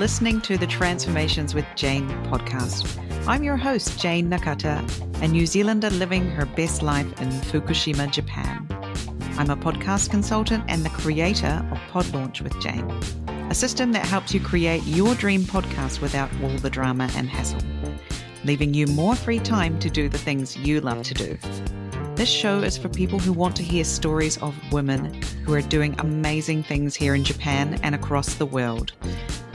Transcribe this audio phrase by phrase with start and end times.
[0.00, 2.98] listening to the Transformations with Jane podcast.
[3.28, 4.80] I'm your host, Jane Nakata,
[5.20, 8.66] a New Zealander living her best life in Fukushima, Japan.
[9.36, 12.90] I'm a podcast consultant and the creator of Pod Launch with Jane,
[13.50, 17.60] a system that helps you create your dream podcast without all the drama and hassle,
[18.42, 21.38] leaving you more free time to do the things you love to do.
[22.20, 25.98] This show is for people who want to hear stories of women who are doing
[26.00, 28.92] amazing things here in Japan and across the world.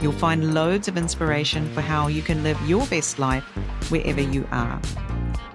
[0.00, 3.44] You'll find loads of inspiration for how you can live your best life
[3.88, 4.80] wherever you are.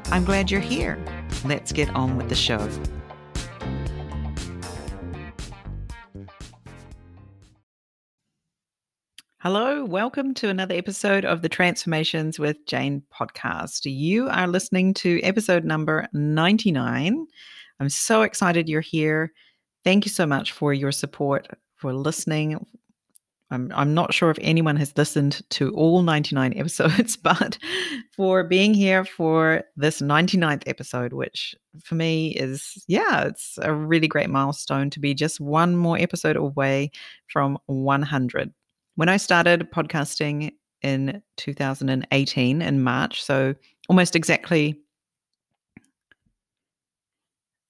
[0.05, 0.97] I'm glad you're here.
[1.43, 2.65] Let's get on with the show.
[9.43, 13.91] Hello, welcome to another episode of the Transformations with Jane podcast.
[13.91, 17.25] You are listening to episode number 99.
[17.79, 19.33] I'm so excited you're here.
[19.83, 22.63] Thank you so much for your support, for listening.
[23.49, 27.57] I'm, I'm not sure if anyone has listened to all 99 episodes, but
[28.15, 34.07] for being here for this 99th episode, which for me is, yeah, it's a really
[34.07, 36.91] great milestone to be just one more episode away
[37.25, 38.53] from 100
[38.95, 43.55] when I started podcasting in 2018 in March, so
[43.89, 44.81] almost exactly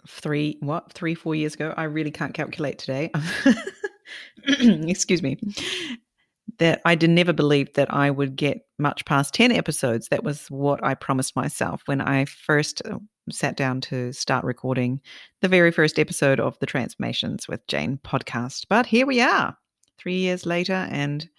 [0.07, 3.11] three, what, three, four years ago, I really can't calculate today.
[4.47, 5.37] Excuse me.
[6.57, 10.09] That I did never believe that I would get much past 10 episodes.
[10.09, 12.99] That was what I promised myself when I first uh,
[13.31, 15.01] sat down to start recording
[15.41, 18.65] the very first episode of the Transformations with Jane podcast.
[18.69, 19.57] But here we are
[20.01, 21.29] three years later and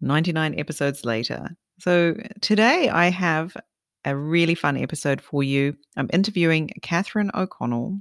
[0.00, 1.48] 99 episodes later.
[1.78, 3.56] So today I have
[4.04, 5.76] a really fun episode for you.
[5.96, 8.00] I'm interviewing Catherine O'Connell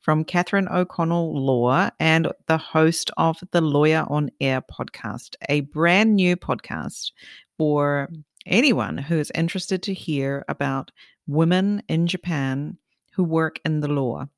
[0.00, 6.14] from Catherine O'Connell Law and the host of the Lawyer on Air podcast, a brand
[6.14, 7.10] new podcast
[7.58, 8.08] for
[8.46, 10.90] anyone who is interested to hear about
[11.26, 12.78] women in Japan
[13.14, 14.28] who work in the law.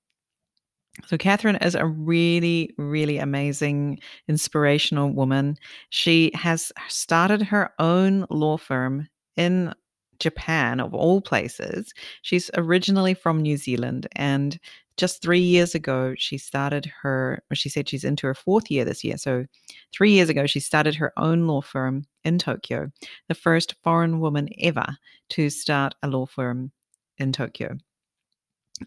[1.06, 5.56] So, Catherine is a really, really amazing, inspirational woman.
[5.90, 9.74] She has started her own law firm in
[10.20, 11.92] Japan, of all places.
[12.22, 14.06] She's originally from New Zealand.
[14.14, 14.58] And
[14.96, 19.02] just three years ago, she started her, she said she's into her fourth year this
[19.02, 19.18] year.
[19.18, 19.46] So,
[19.92, 22.90] three years ago, she started her own law firm in Tokyo,
[23.28, 24.86] the first foreign woman ever
[25.30, 26.70] to start a law firm
[27.18, 27.76] in Tokyo.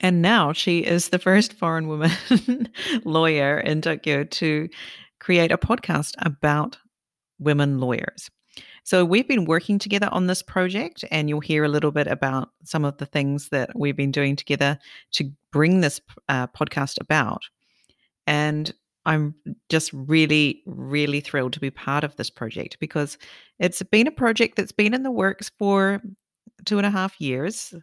[0.02, 2.12] And now she is the first foreign woman
[3.06, 4.70] lawyer in Tokyo to
[5.20, 6.78] create a podcast about
[7.40, 8.30] women lawyers.
[8.84, 12.50] So we've been working together on this project, and you'll hear a little bit about
[12.64, 14.80] some of the things that we've been doing together
[15.12, 16.00] to bring this
[16.30, 17.42] uh, podcast about.
[18.26, 18.74] And
[19.06, 19.36] I'm
[19.70, 23.18] just really, really thrilled to be part of this project because
[23.60, 26.02] it's been a project that's been in the works for
[26.66, 27.74] two and a half years.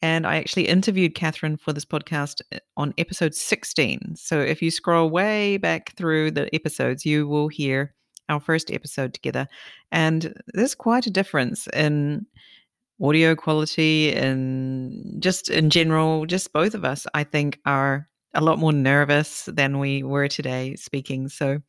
[0.00, 4.14] And I actually interviewed Catherine for this podcast uh, on episode 16.
[4.16, 7.94] So if you scroll way back through the episodes, you will hear
[8.28, 9.48] our first episode together.
[9.90, 12.26] And there's quite a difference in
[13.02, 18.58] audio quality and just in general, just both of us, I think, are a lot
[18.58, 21.28] more nervous than we were today speaking.
[21.28, 21.60] So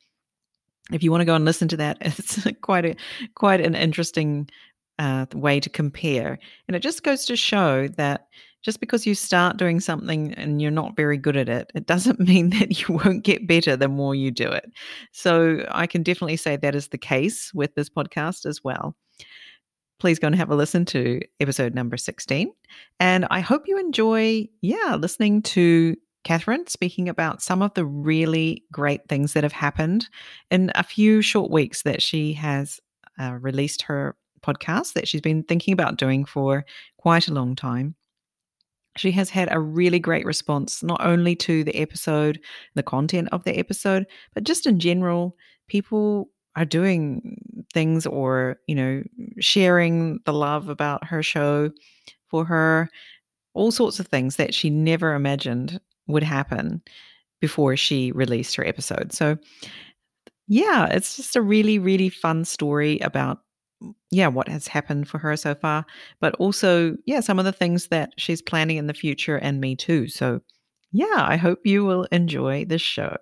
[0.92, 2.96] if you want to go and listen to that, it's quite a
[3.36, 4.50] quite an interesting
[5.00, 6.38] uh, way to compare.
[6.68, 8.28] And it just goes to show that
[8.62, 12.20] just because you start doing something and you're not very good at it, it doesn't
[12.28, 14.72] mean that you won't get better the more you do it.
[15.12, 18.96] So I can definitely say that is the case with this podcast as well.
[20.00, 22.52] Please go and have a listen to episode number 16.
[23.00, 28.64] And I hope you enjoy, yeah, listening to Catherine speaking about some of the really
[28.72, 30.10] great things that have happened
[30.52, 32.80] in a few short weeks that she has
[33.20, 36.66] uh, released her podcast that she's been thinking about doing for
[36.98, 37.96] quite a long time.
[38.98, 42.40] She has had a really great response, not only to the episode,
[42.76, 45.36] the content of the episode, but just in general,
[45.68, 49.04] people are doing things or, you know,
[49.40, 51.72] sharing the love about her show
[52.28, 52.90] for her,
[53.54, 56.82] all sorts of things that she never imagined would happen
[57.40, 59.14] before she released her episode.
[59.14, 59.38] So,
[60.48, 63.40] yeah, it's just a really, really fun story about
[64.12, 65.86] yeah, what has happened for her so far,
[66.20, 69.76] but also, yeah, some of the things that she's planning in the future and me
[69.76, 70.08] too.
[70.08, 70.42] So,
[70.92, 73.16] yeah, I hope you will enjoy this show.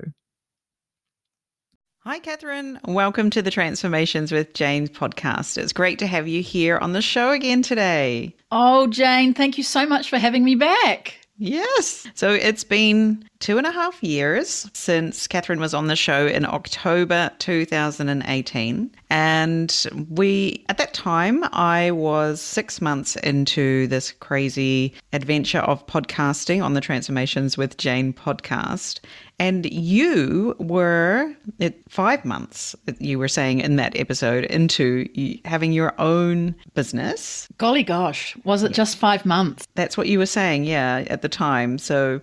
[2.07, 2.79] Hi, Catherine.
[2.85, 5.57] Welcome to the Transformations with Jane podcast.
[5.57, 8.33] It's great to have you here on the show again today.
[8.49, 11.19] Oh, Jane, thank you so much for having me back.
[11.37, 12.07] Yes.
[12.15, 16.45] So it's been two and a half years since Catherine was on the show in
[16.45, 18.91] October 2018.
[19.09, 26.63] And we, at that time, I was six months into this crazy adventure of podcasting
[26.63, 28.99] on the Transformations with Jane podcast.
[29.39, 35.07] And you were at five months, you were saying in that episode, into
[35.45, 37.47] having your own business.
[37.59, 39.67] Golly gosh, was it just five months?
[39.75, 41.77] That's what you were saying, yeah, at the time.
[41.77, 42.19] So,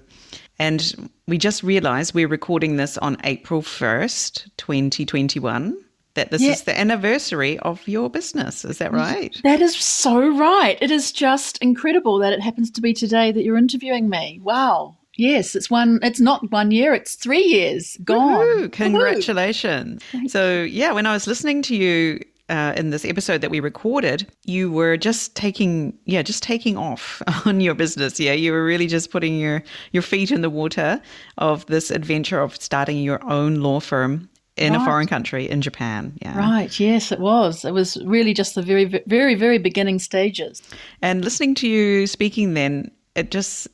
[0.58, 5.76] and we just realized we're recording this on April 1st, 2021
[6.14, 6.52] that this yeah.
[6.52, 8.64] is the anniversary of your business.
[8.64, 9.36] Is that right?
[9.42, 10.78] That is so right.
[10.80, 14.40] It is just incredible that it happens to be today that you're interviewing me.
[14.42, 14.96] Wow.
[15.16, 16.00] Yes, it's one.
[16.02, 16.92] It's not one year.
[16.92, 18.38] It's three years gone.
[18.38, 20.02] Woo-hoo, congratulations!
[20.12, 20.28] Woo-hoo.
[20.28, 24.31] So yeah, when I was listening to you uh, in this episode that we recorded,
[24.44, 28.20] you were just taking, yeah, just taking off on your business.
[28.20, 29.62] Yeah, you were really just putting your
[29.93, 31.00] your feet in the water
[31.38, 34.82] of this adventure of starting your own law firm in right.
[34.82, 36.17] a foreign country in Japan.
[36.23, 36.38] Yeah.
[36.38, 36.79] Right.
[36.79, 37.64] Yes, it was.
[37.64, 40.62] It was really just the very, very, very beginning stages.
[41.02, 43.69] And listening to you speaking then, it just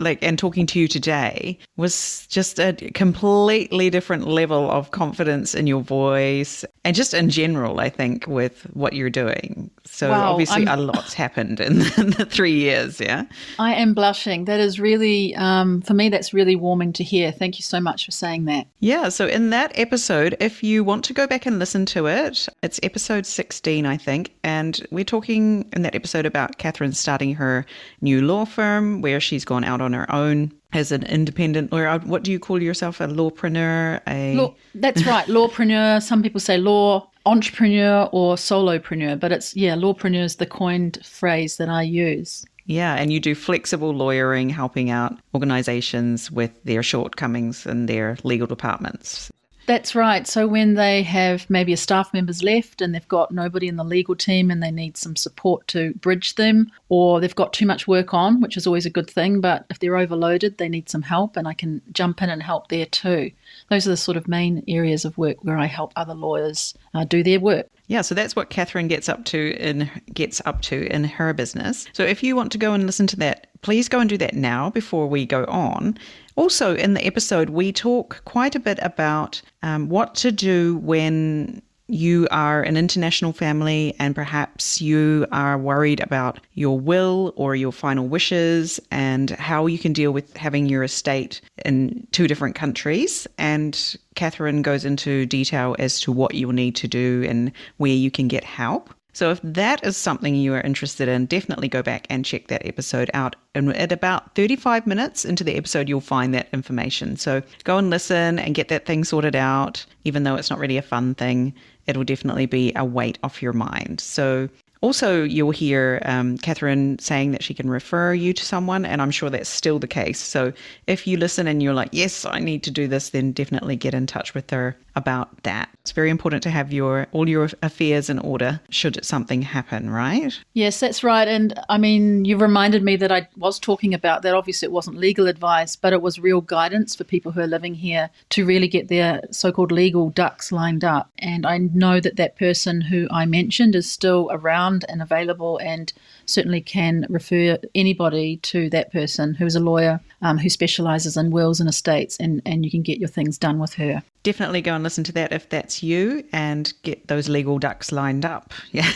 [0.00, 5.66] like and talking to you today was just a completely different level of confidence in
[5.66, 9.70] your voice and just in general i think with what you're doing.
[9.84, 13.24] So wow, obviously I'm, a lot's happened in the, three years yeah?
[13.58, 14.44] I am blushing.
[14.44, 17.32] That is really um, for me that's really warming to hear.
[17.32, 18.66] Thank you so much for saying that.
[18.80, 22.48] Yeah so in that episode if you want to go back and listen to it
[22.62, 27.64] it's episode 16 i think and we're talking in that episode about catherine starting her
[28.00, 31.88] new law firm firm where she's gone out on her own as an independent lawyer.
[31.88, 33.00] Uh, what do you call yourself?
[33.00, 34.00] A lawpreneur?
[34.06, 36.02] A law, that's right, lawpreneur.
[36.02, 41.56] Some people say law entrepreneur or solopreneur, but it's yeah, lawpreneur is the coined phrase
[41.56, 42.44] that I use.
[42.66, 48.46] Yeah, and you do flexible lawyering, helping out organizations with their shortcomings in their legal
[48.46, 49.30] departments.
[49.66, 50.26] That's right.
[50.26, 53.84] So when they have maybe a staff member's left and they've got nobody in the
[53.84, 57.86] legal team and they need some support to bridge them, or they've got too much
[57.86, 61.02] work on, which is always a good thing, but if they're overloaded, they need some
[61.02, 63.30] help and I can jump in and help there too.
[63.70, 67.04] Those are the sort of main areas of work where I help other lawyers uh,
[67.04, 67.68] do their work.
[67.86, 71.86] Yeah, so that's what Catherine gets up to in gets up to in her business.
[71.92, 74.34] So if you want to go and listen to that, please go and do that
[74.34, 75.98] now before we go on.
[76.36, 81.62] Also, in the episode, we talk quite a bit about um, what to do when
[81.88, 87.72] you are an international family and perhaps you are worried about your will or your
[87.72, 93.26] final wishes and how you can deal with having your estate in two different countries.
[93.36, 97.92] And Catherine goes into detail as to what you will need to do and where
[97.92, 98.94] you can get help.
[99.14, 102.64] So, if that is something you are interested in, definitely go back and check that
[102.64, 103.36] episode out.
[103.54, 107.16] And at about 35 minutes into the episode, you'll find that information.
[107.16, 109.84] So, go and listen and get that thing sorted out.
[110.04, 111.52] Even though it's not really a fun thing,
[111.86, 114.00] it'll definitely be a weight off your mind.
[114.00, 114.48] So,
[114.80, 119.12] also, you'll hear um, Catherine saying that she can refer you to someone, and I'm
[119.12, 120.18] sure that's still the case.
[120.18, 120.52] So,
[120.86, 123.94] if you listen and you're like, yes, I need to do this, then definitely get
[123.94, 125.68] in touch with her about that.
[125.80, 130.38] It's very important to have your all your affairs in order should something happen, right?
[130.52, 131.26] Yes, that's right.
[131.26, 134.34] And I mean, you reminded me that I was talking about that.
[134.34, 137.74] Obviously, it wasn't legal advice, but it was real guidance for people who are living
[137.74, 141.10] here to really get their so-called legal ducks lined up.
[141.18, 145.92] And I know that that person who I mentioned is still around and available and
[146.32, 151.30] certainly can refer anybody to that person who is a lawyer um, who specialises in
[151.30, 154.02] wills and estates, and, and you can get your things done with her.
[154.22, 158.24] Definitely go and listen to that if that's you and get those legal ducks lined
[158.24, 158.52] up.
[158.72, 158.90] Yeah.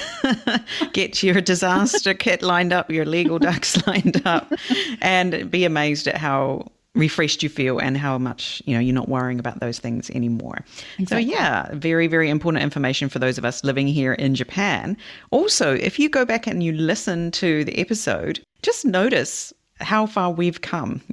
[0.93, 4.53] get your disaster kit lined up, your legal ducks lined up,
[5.03, 9.09] and be amazed at how refreshed you feel and how much you know you're not
[9.09, 10.65] worrying about those things anymore.
[10.99, 11.07] Exactly.
[11.07, 14.97] so yeah very very important information for those of us living here in japan.
[15.31, 20.31] Also if you go back and you listen to the episode just notice how far
[20.31, 21.03] we've come.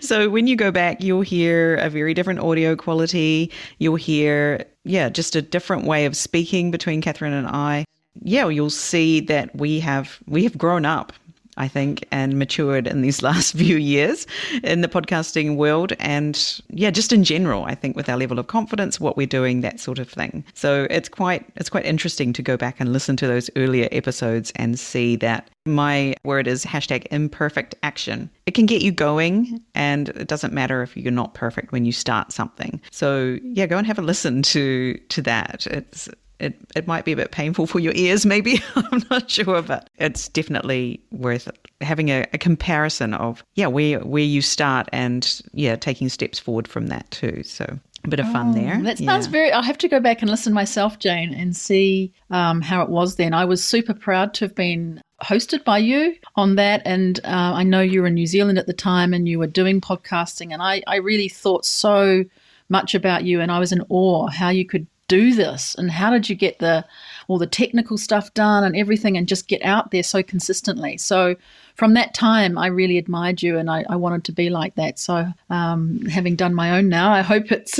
[0.00, 3.50] So when you go back you'll hear a very different audio quality.
[3.78, 7.84] You'll hear yeah just a different way of speaking between catherine and i.
[8.22, 11.12] Yeah you'll see that we have we have grown up
[11.56, 14.26] I think, and matured in these last few years
[14.62, 15.92] in the podcasting world.
[15.98, 19.60] And yeah, just in general, I think with our level of confidence, what we're doing,
[19.60, 20.44] that sort of thing.
[20.54, 24.52] So it's quite it's quite interesting to go back and listen to those earlier episodes
[24.56, 28.30] and see that my word is hashtag imperfect action.
[28.46, 31.92] It can get you going and it doesn't matter if you're not perfect when you
[31.92, 32.80] start something.
[32.90, 35.66] So yeah, go and have a listen to to that.
[35.66, 36.08] It's
[36.42, 38.60] it, it might be a bit painful for your ears, maybe.
[38.74, 41.48] I'm not sure, but it's definitely worth
[41.80, 46.66] having a, a, comparison of, yeah, where, where you start and, yeah, taking steps forward
[46.66, 47.42] from that too.
[47.44, 48.82] So a bit of fun oh, there.
[48.82, 49.32] That sounds yeah.
[49.32, 49.52] very.
[49.52, 53.14] I'll have to go back and listen myself, Jane, and see um, how it was
[53.14, 53.32] then.
[53.32, 57.62] I was super proud to have been hosted by you on that, and uh, I
[57.62, 60.60] know you were in New Zealand at the time, and you were doing podcasting, and
[60.60, 62.24] I, I really thought so
[62.68, 66.10] much about you, and I was in awe how you could do this, and how
[66.10, 66.84] did you get the
[67.28, 70.96] all the technical stuff done and everything, and just get out there so consistently.
[70.96, 71.36] So
[71.74, 74.98] from that time, I really admired you and I, I wanted to be like that.
[74.98, 77.78] So, um, having done my own now, I hope it's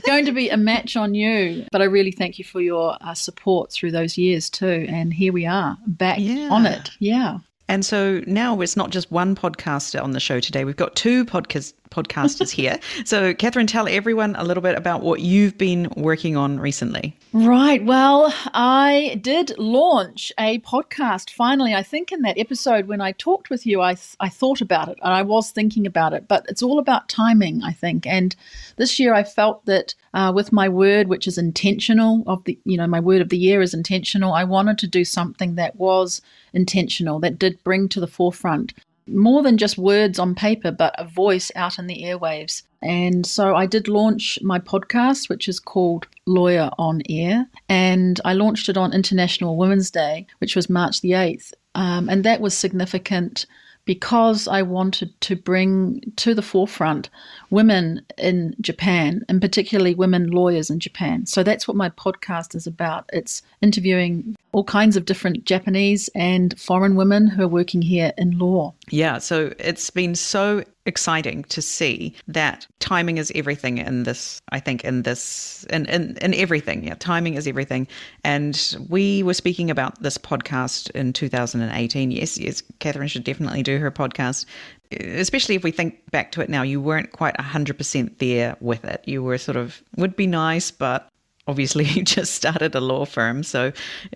[0.06, 1.66] going to be a match on you.
[1.70, 4.86] But I really thank you for your uh, support through those years too.
[4.88, 6.48] And here we are back yeah.
[6.50, 6.90] on it.
[6.98, 7.38] Yeah.
[7.68, 10.64] And so now it's not just one podcaster on the show today.
[10.64, 12.78] We've got two podcast podcasters here.
[13.04, 17.16] So, Catherine, tell everyone a little bit about what you've been working on recently.
[17.32, 17.84] Right.
[17.84, 21.74] Well, I did launch a podcast finally.
[21.74, 24.98] I think in that episode when I talked with you, I, I thought about it
[25.02, 28.06] and I was thinking about it, but it's all about timing, I think.
[28.06, 28.34] And
[28.76, 32.76] this year I felt that uh, with my word, which is intentional, of the, you
[32.76, 36.22] know, my word of the year is intentional, I wanted to do something that was
[36.52, 38.72] intentional, that did bring to the forefront
[39.06, 42.62] more than just words on paper, but a voice out in the airwaves.
[42.82, 47.46] And so I did launch my podcast, which is called Lawyer on Air.
[47.68, 51.52] And I launched it on International Women's Day, which was March the 8th.
[51.74, 53.46] Um, and that was significant
[53.84, 57.10] because I wanted to bring to the forefront
[57.50, 61.26] women in Japan, and particularly women lawyers in Japan.
[61.26, 63.08] So that's what my podcast is about.
[63.12, 68.38] It's interviewing all kinds of different Japanese and foreign women who are working here in
[68.38, 68.72] law.
[68.90, 74.60] Yeah, so it's been so exciting to see that timing is everything in this i
[74.60, 76.84] think in this in, in in everything.
[76.84, 77.86] Yeah timing is everything.
[78.22, 83.78] And we were speaking about this podcast in 2018 yes yes catherine should definitely do
[83.78, 84.46] her podcast.
[84.92, 89.02] Especially if we think back to it now you weren't quite 100% there with it.
[89.06, 91.08] You were sort of would be nice but
[91.46, 93.72] obviously you just started a law firm so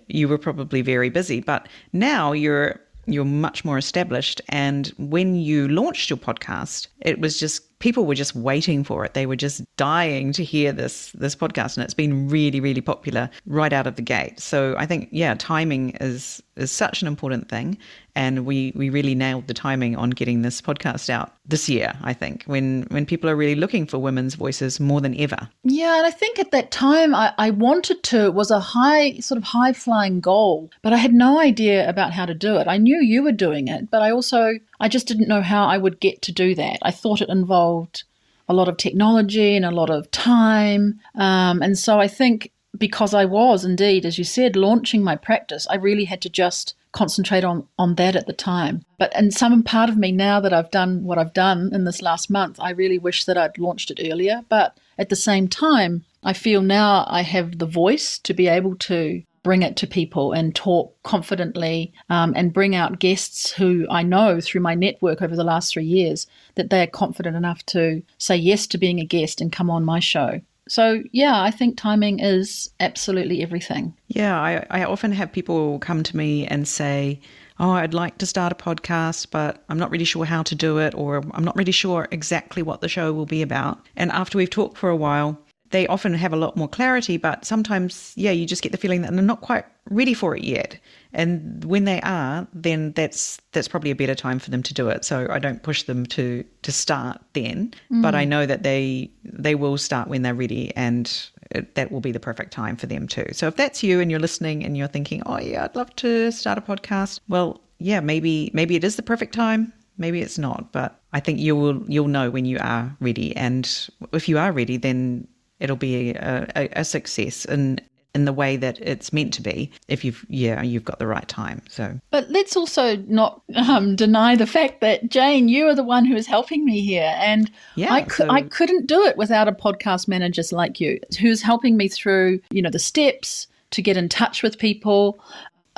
[0.07, 1.41] you were probably very busy.
[1.41, 2.79] But now you're
[3.13, 4.41] you're much more established.
[4.49, 9.13] And when you launched your podcast, it was just people were just waiting for it.
[9.13, 13.29] They were just dying to hear this this podcast, and it's been really, really popular
[13.45, 14.39] right out of the gate.
[14.39, 17.77] So I think, yeah, timing is is such an important thing,
[18.19, 21.93] and we we really nailed the timing on getting this podcast out this year.
[22.03, 25.49] I think when when people are really looking for women's voices more than ever.
[25.63, 29.19] Yeah, and I think at that time I, I wanted to it was a high
[29.19, 32.67] sort of high flying goal, but I had no idea about how to do it.
[32.67, 35.77] I knew you were doing it, but I also I just didn't know how I
[35.77, 36.79] would get to do that.
[36.81, 38.03] I thought it involved
[38.49, 40.99] a lot of technology and a lot of time.
[41.15, 45.65] Um, and so I think because I was indeed, as you said, launching my practice,
[45.69, 48.83] I really had to just concentrate on on that at the time.
[48.97, 52.01] But and some part of me now that I've done what I've done in this
[52.01, 54.41] last month, I really wish that I'd launched it earlier.
[54.49, 58.75] But at the same time, I feel now I have the voice to be able
[58.75, 64.03] to bring it to people and talk confidently um, and bring out guests who I
[64.03, 68.03] know through my network over the last three years that they are confident enough to
[68.17, 70.41] say yes to being a guest and come on my show.
[70.69, 73.95] So, yeah, I think timing is absolutely everything.
[74.07, 77.19] Yeah, I, I often have people come to me and say,
[77.59, 80.77] Oh, I'd like to start a podcast, but I'm not really sure how to do
[80.77, 83.85] it, or I'm not really sure exactly what the show will be about.
[83.97, 85.37] And after we've talked for a while,
[85.71, 89.01] they often have a lot more clarity, but sometimes, yeah, you just get the feeling
[89.01, 90.79] that they're not quite ready for it yet.
[91.13, 94.89] And when they are, then that's that's probably a better time for them to do
[94.89, 95.03] it.
[95.03, 98.01] So I don't push them to to start then, mm.
[98.01, 101.11] but I know that they they will start when they're ready, and
[101.51, 103.25] it, that will be the perfect time for them too.
[103.31, 106.31] So if that's you and you're listening and you're thinking, oh yeah, I'd love to
[106.31, 110.71] start a podcast, well, yeah, maybe maybe it is the perfect time maybe it's not
[110.71, 114.51] but i think you will you'll know when you are ready and if you are
[114.51, 115.27] ready then
[115.59, 117.79] it'll be a, a, a success in
[118.15, 121.27] in the way that it's meant to be if you've yeah you've got the right
[121.27, 121.99] time so.
[122.09, 126.15] But let's also not um, deny the fact that jane you are the one who
[126.15, 128.29] is helping me here and yeah, I, so...
[128.29, 132.61] I couldn't do it without a podcast manager like you who's helping me through you
[132.61, 135.19] know the steps to get in touch with people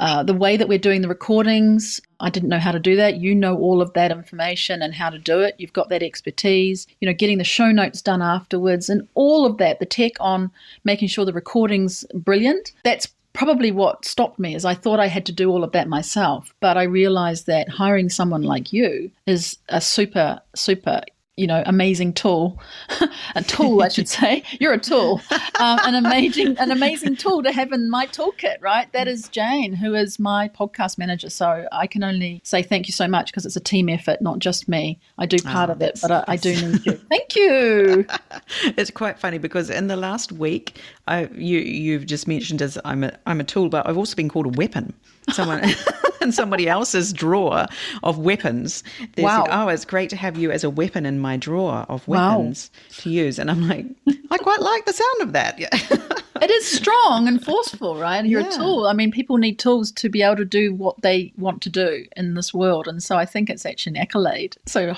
[0.02, 3.18] uh, the way that we're doing the recordings, I didn't know how to do that.
[3.18, 5.54] You know all of that information and how to do it.
[5.60, 9.60] You've got that expertise, you know, getting the show notes done afterwards and all of
[9.60, 10.52] that, the tech on
[10.84, 12.72] making sure the recording's brilliant.
[12.84, 15.88] That's probably what stopped me is I thought I had to do all of that
[15.88, 21.04] myself, but I realized that hiring someone like you is a super super
[21.38, 22.60] you know, amazing tool,
[23.36, 24.44] a tool, I should say.
[24.60, 25.22] You're a tool,
[25.60, 28.92] um, an amazing, an amazing tool to have in my toolkit, right?
[28.92, 31.30] That is Jane, who is my podcast manager.
[31.30, 34.40] So I can only say thank you so much because it's a team effort, not
[34.40, 35.00] just me.
[35.18, 36.94] I do part oh, of it, but I, I, do need you.
[37.10, 38.06] Thank you.
[38.78, 43.06] it's quite funny because in the last week, I, you you've just mentioned as I'm
[43.06, 44.94] a I'm a tool, but I've also been called a weapon.
[45.30, 45.62] Someone
[46.22, 47.68] in somebody else's drawer
[48.04, 48.84] of weapons.
[49.16, 49.46] They wow.
[49.46, 52.72] Said, oh, it's great to have you as a weapon in my drawer of weapons
[52.74, 52.96] wow.
[53.02, 53.40] to use.
[53.40, 53.86] And I'm like,
[54.30, 55.60] I quite like the sound of that.
[55.60, 55.70] Yeah.
[56.42, 58.26] it is strong and forceful, right?
[58.26, 58.50] You're yeah.
[58.50, 58.88] a tool.
[58.88, 62.06] I mean, people need tools to be able to do what they want to do
[62.16, 62.88] in this world.
[62.88, 64.58] And so I think it's actually an accolade.
[64.66, 64.94] So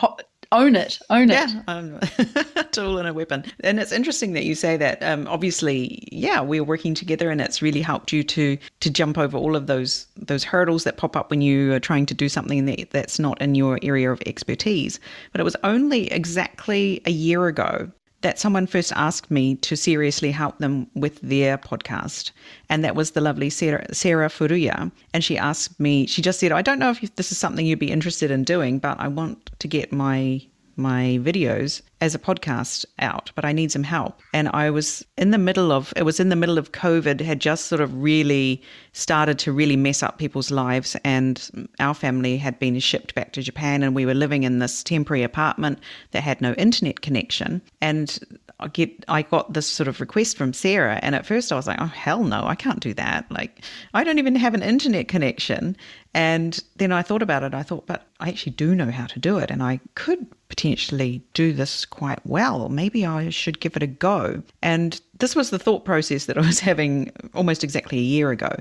[0.54, 1.00] own it.
[1.10, 1.34] Own it.
[1.34, 2.00] Yeah um,
[2.56, 3.44] a tool and a weapon.
[3.62, 7.62] And it's interesting that you say that um, obviously yeah we're working together and it's
[7.62, 11.30] really helped you to to jump over all of those those hurdles that pop up
[11.30, 15.00] when you are trying to do something that, that's not in your area of expertise.
[15.32, 17.92] But it was only exactly a year ago
[18.24, 22.32] that someone first asked me to seriously help them with their podcast.
[22.70, 24.92] And that was the lovely Sarah, Sarah Furuya.
[25.14, 27.80] And she asked me, she just said, I don't know if this is something you'd
[27.80, 30.42] be interested in doing, but I want to get my
[30.76, 34.20] my videos as a podcast out, but I need some help.
[34.34, 37.40] And I was in the middle of it was in the middle of COVID, had
[37.40, 38.62] just sort of really
[38.92, 40.96] started to really mess up people's lives.
[41.04, 44.84] And our family had been shipped back to Japan, and we were living in this
[44.84, 45.80] temporary apartment
[46.12, 47.62] that had no internet connection.
[47.82, 48.20] And
[48.64, 51.68] I get I got this sort of request from Sarah, and at first I was
[51.68, 53.30] like, "Oh hell no, I can't do that!
[53.30, 55.76] Like, I don't even have an internet connection."
[56.14, 57.54] And then I thought about it.
[57.54, 61.24] I thought, but I actually do know how to do it, and I could potentially
[61.34, 62.70] do this quite well.
[62.70, 64.44] Maybe I should give it a go.
[64.62, 68.56] And this was the thought process that I was having almost exactly a year ago,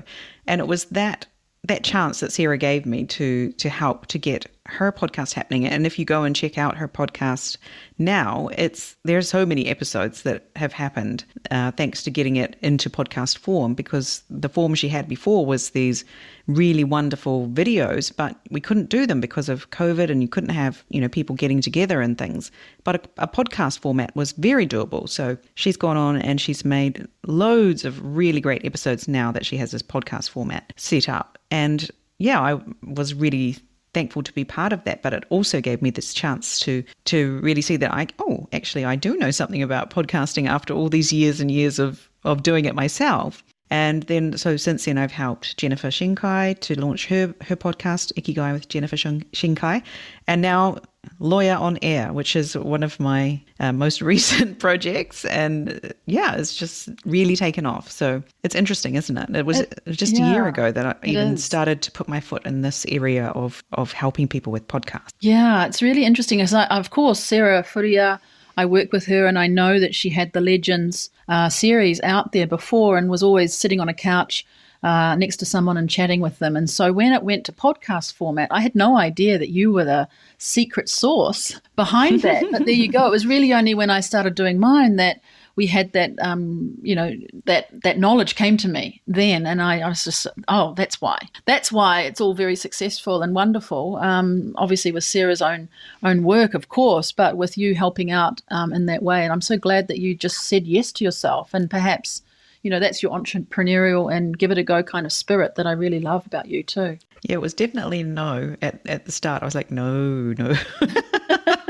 [0.47, 1.27] and it was that
[1.65, 5.67] that chance that Sarah gave me to to help to get her podcast happening.
[5.67, 7.57] And if you go and check out her podcast
[7.97, 12.89] now, it's there's so many episodes that have happened uh, thanks to getting it into
[12.89, 13.73] podcast form.
[13.73, 16.03] Because the form she had before was these
[16.47, 20.83] really wonderful videos, but we couldn't do them because of COVID, and you couldn't have
[20.89, 22.51] you know people getting together and things.
[22.83, 25.07] But a, a podcast format was very doable.
[25.07, 29.57] So she's gone on and she's made loads of really great episodes now that she
[29.57, 31.37] has this podcast format set up.
[31.53, 31.87] And
[32.17, 33.57] yeah, I was really
[33.93, 37.39] thankful to be part of that but it also gave me this chance to to
[37.41, 41.13] really see that I oh actually I do know something about podcasting after all these
[41.13, 45.57] years and years of of doing it myself and then so since then I've helped
[45.57, 49.81] Jennifer Shinkai to launch her her podcast Ikigai with Jennifer Shinkai
[50.27, 50.77] and now
[51.17, 55.25] Lawyer on Air, which is one of my uh, most recent projects.
[55.25, 57.89] And yeah, it's just really taken off.
[57.89, 59.35] So it's interesting, isn't it?
[59.35, 61.43] It was it, just yeah, a year ago that I even is.
[61.43, 65.09] started to put my foot in this area of, of helping people with podcasts.
[65.19, 66.41] Yeah, it's really interesting.
[66.41, 68.19] As I, of course, Sarah Furuya,
[68.57, 72.31] I work with her and I know that she had the Legends uh, series out
[72.31, 74.45] there before and was always sitting on a couch
[74.83, 76.57] uh, next to someone and chatting with them.
[76.57, 79.85] And so when it went to podcast format, I had no idea that you were
[79.85, 82.45] the secret source behind that.
[82.51, 83.07] but there you go.
[83.07, 85.21] It was really only when I started doing mine that
[85.55, 87.13] we had that um, you know
[87.45, 91.17] that that knowledge came to me then and I, I, was just oh that's why
[91.45, 95.69] that's why it's all very successful and wonderful um, obviously with sarah's own
[96.03, 99.41] own work of course but with you helping out um, in that way and i'm
[99.41, 102.21] so glad that you just said yes to yourself and perhaps
[102.63, 105.73] you know that's your entrepreneurial and give it a go kind of spirit that I
[105.73, 106.97] really love about you too.
[107.21, 109.43] Yeah, it was definitely no at, at the start.
[109.43, 110.55] I was like, no, no.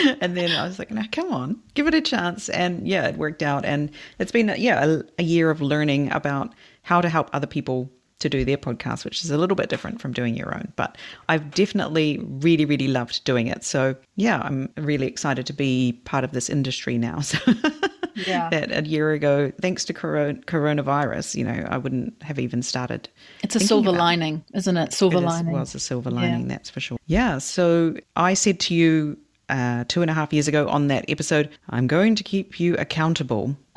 [0.20, 2.48] and then I was like, no, come on, give it a chance.
[2.48, 3.64] And yeah, it worked out.
[3.64, 7.90] And it's been, yeah, a, a year of learning about how to help other people
[8.18, 10.72] to do their podcast, which is a little bit different from doing your own.
[10.76, 10.96] But
[11.28, 13.62] I've definitely really, really loved doing it.
[13.62, 17.20] So yeah, I'm really excited to be part of this industry now.
[18.16, 18.48] So yeah.
[18.48, 23.10] that a year ago, thanks to coronavirus, you know, I wouldn't have even started.
[23.42, 24.94] It's a silver lining, isn't it?
[24.94, 25.54] Silver it lining.
[25.54, 26.48] It was a silver lining, yeah.
[26.48, 26.96] that's for sure.
[27.06, 27.36] Yeah.
[27.38, 31.50] So I said to you uh, two and a half years ago on that episode,
[31.70, 33.56] I'm going to keep you accountable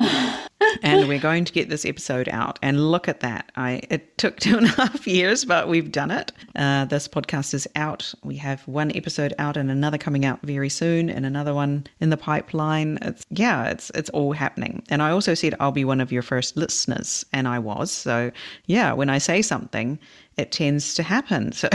[0.82, 2.58] and we're going to get this episode out.
[2.62, 3.50] And look at that.
[3.56, 6.32] I it took two and a half years, but we've done it.
[6.56, 8.12] Uh, this podcast is out.
[8.22, 12.10] We have one episode out and another coming out very soon, and another one in
[12.10, 12.98] the pipeline.
[13.02, 14.82] It's yeah, it's it's all happening.
[14.88, 17.90] And I also said I'll be one of your first listeners, and I was.
[17.90, 18.30] So
[18.66, 19.98] yeah, when I say something,
[20.36, 21.52] it tends to happen.
[21.52, 21.68] So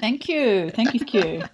[0.00, 1.42] thank, thank you, thank you, Q.